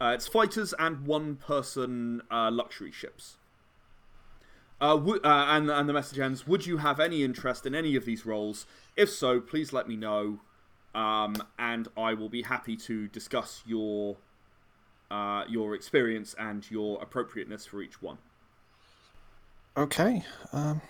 Uh, 0.00 0.12
it's 0.14 0.26
fighters 0.26 0.74
and 0.78 1.06
one-person 1.06 2.22
uh, 2.30 2.50
luxury 2.50 2.90
ships. 2.90 3.36
Uh, 4.80 4.96
w- 4.96 5.20
uh, 5.22 5.46
and 5.50 5.70
and 5.70 5.88
the 5.88 5.92
message 5.92 6.18
ends. 6.18 6.46
Would 6.46 6.66
you 6.66 6.78
have 6.78 7.00
any 7.00 7.22
interest 7.22 7.66
in 7.66 7.74
any 7.74 7.96
of 7.96 8.04
these 8.04 8.24
roles? 8.24 8.66
If 8.96 9.10
so, 9.10 9.40
please 9.40 9.72
let 9.72 9.86
me 9.86 9.96
know, 9.96 10.40
um, 10.94 11.36
and 11.58 11.88
I 11.96 12.14
will 12.14 12.30
be 12.30 12.42
happy 12.42 12.76
to 12.76 13.06
discuss 13.08 13.62
your 13.66 14.16
uh, 15.10 15.44
your 15.48 15.74
experience 15.74 16.34
and 16.38 16.68
your 16.70 17.00
appropriateness 17.02 17.66
for 17.66 17.82
each 17.82 18.00
one. 18.00 18.18
Okay. 19.76 20.24
Um, 20.52 20.80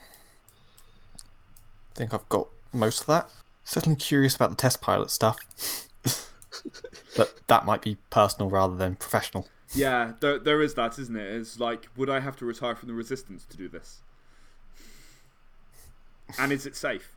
I 1.90 1.94
think 1.94 2.14
I've 2.14 2.29
got 2.29 2.48
most 2.72 3.03
of 3.03 3.07
that. 3.09 3.29
Certainly 3.64 3.96
curious 3.96 4.37
about 4.37 4.50
the 4.50 4.57
test 4.57 4.81
pilot 4.81 5.11
stuff. 5.11 5.38
but 7.16 7.40
that 7.46 7.64
might 7.64 7.83
be 7.83 7.98
personal 8.11 8.50
rather 8.50 8.76
than 8.76 8.96
professional. 8.96 9.48
Yeah, 9.74 10.12
there, 10.20 10.38
there 10.38 10.62
is 10.62 10.74
that, 10.74 10.98
isn't 10.98 11.16
it? 11.16 11.33
It's 11.35 11.61
like, 11.61 11.88
would 11.96 12.11
I 12.11 12.20
have 12.20 12.37
to 12.37 12.44
retire 12.44 12.74
from 12.74 12.88
the 12.88 12.94
resistance 12.94 13.44
to 13.46 13.56
do 13.56 13.68
this? 13.68 14.00
And 16.38 16.52
is 16.52 16.66
it 16.66 16.76
safe? 16.76 17.16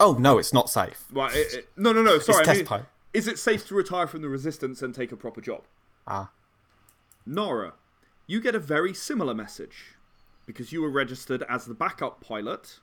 Oh 0.00 0.16
no, 0.18 0.38
it's 0.38 0.52
not 0.52 0.70
safe. 0.70 1.04
Well, 1.12 1.28
it, 1.32 1.54
it, 1.54 1.68
no, 1.76 1.92
no, 1.92 2.02
no. 2.02 2.18
Sorry, 2.18 2.42
I 2.42 2.44
test 2.44 2.70
mean, 2.70 2.82
is 3.12 3.26
it 3.26 3.38
safe 3.38 3.66
to 3.68 3.74
retire 3.74 4.06
from 4.06 4.22
the 4.22 4.28
resistance 4.28 4.80
and 4.82 4.94
take 4.94 5.10
a 5.10 5.16
proper 5.16 5.40
job? 5.40 5.62
Ah, 6.06 6.30
Nara, 7.26 7.74
you 8.26 8.40
get 8.40 8.54
a 8.54 8.60
very 8.60 8.94
similar 8.94 9.34
message 9.34 9.96
because 10.46 10.72
you 10.72 10.82
were 10.82 10.90
registered 10.90 11.42
as 11.48 11.66
the 11.66 11.74
backup 11.74 12.20
pilot 12.20 12.78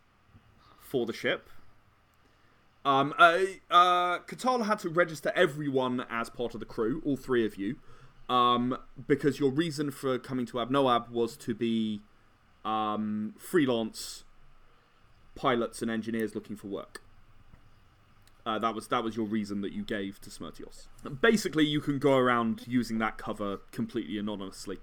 for 0.79 1.05
the 1.05 1.13
ship. 1.13 1.49
Um, 2.83 3.13
uh, 3.17 3.39
uh, 3.71 4.19
Katala 4.19 4.65
had 4.65 4.79
to 4.79 4.89
register 4.89 5.31
everyone 5.35 6.05
as 6.09 6.29
part 6.29 6.53
of 6.53 6.59
the 6.59 6.65
crew, 6.65 7.01
all 7.03 7.17
three 7.17 7.43
of 7.45 7.55
you, 7.55 7.77
um, 8.29 8.77
because 9.07 9.39
your 9.39 9.51
reason 9.51 9.91
for 9.91 10.17
coming 10.17 10.45
to 10.47 10.57
Abnoab 10.57 11.09
was 11.09 11.37
to 11.37 11.53
be 11.53 12.01
um, 12.63 13.35
freelance 13.37 14.23
pilots 15.35 15.81
and 15.81 15.91
engineers 15.91 16.33
looking 16.33 16.55
for 16.55 16.67
work. 16.67 17.01
Uh, 18.45 18.59
that 18.59 18.75
was 18.75 18.87
that 18.89 19.03
was 19.03 19.15
your 19.15 19.25
reason 19.25 19.61
that 19.61 19.73
you 19.73 19.83
gave 19.83 20.21
to 20.21 20.29
Smirtios. 20.29 20.87
Basically, 21.21 21.65
you 21.65 21.81
can 21.81 21.97
go 21.97 22.15
around 22.15 22.61
using 22.67 22.99
that 22.99 23.17
cover 23.17 23.57
completely 23.71 24.19
anonymously. 24.19 24.77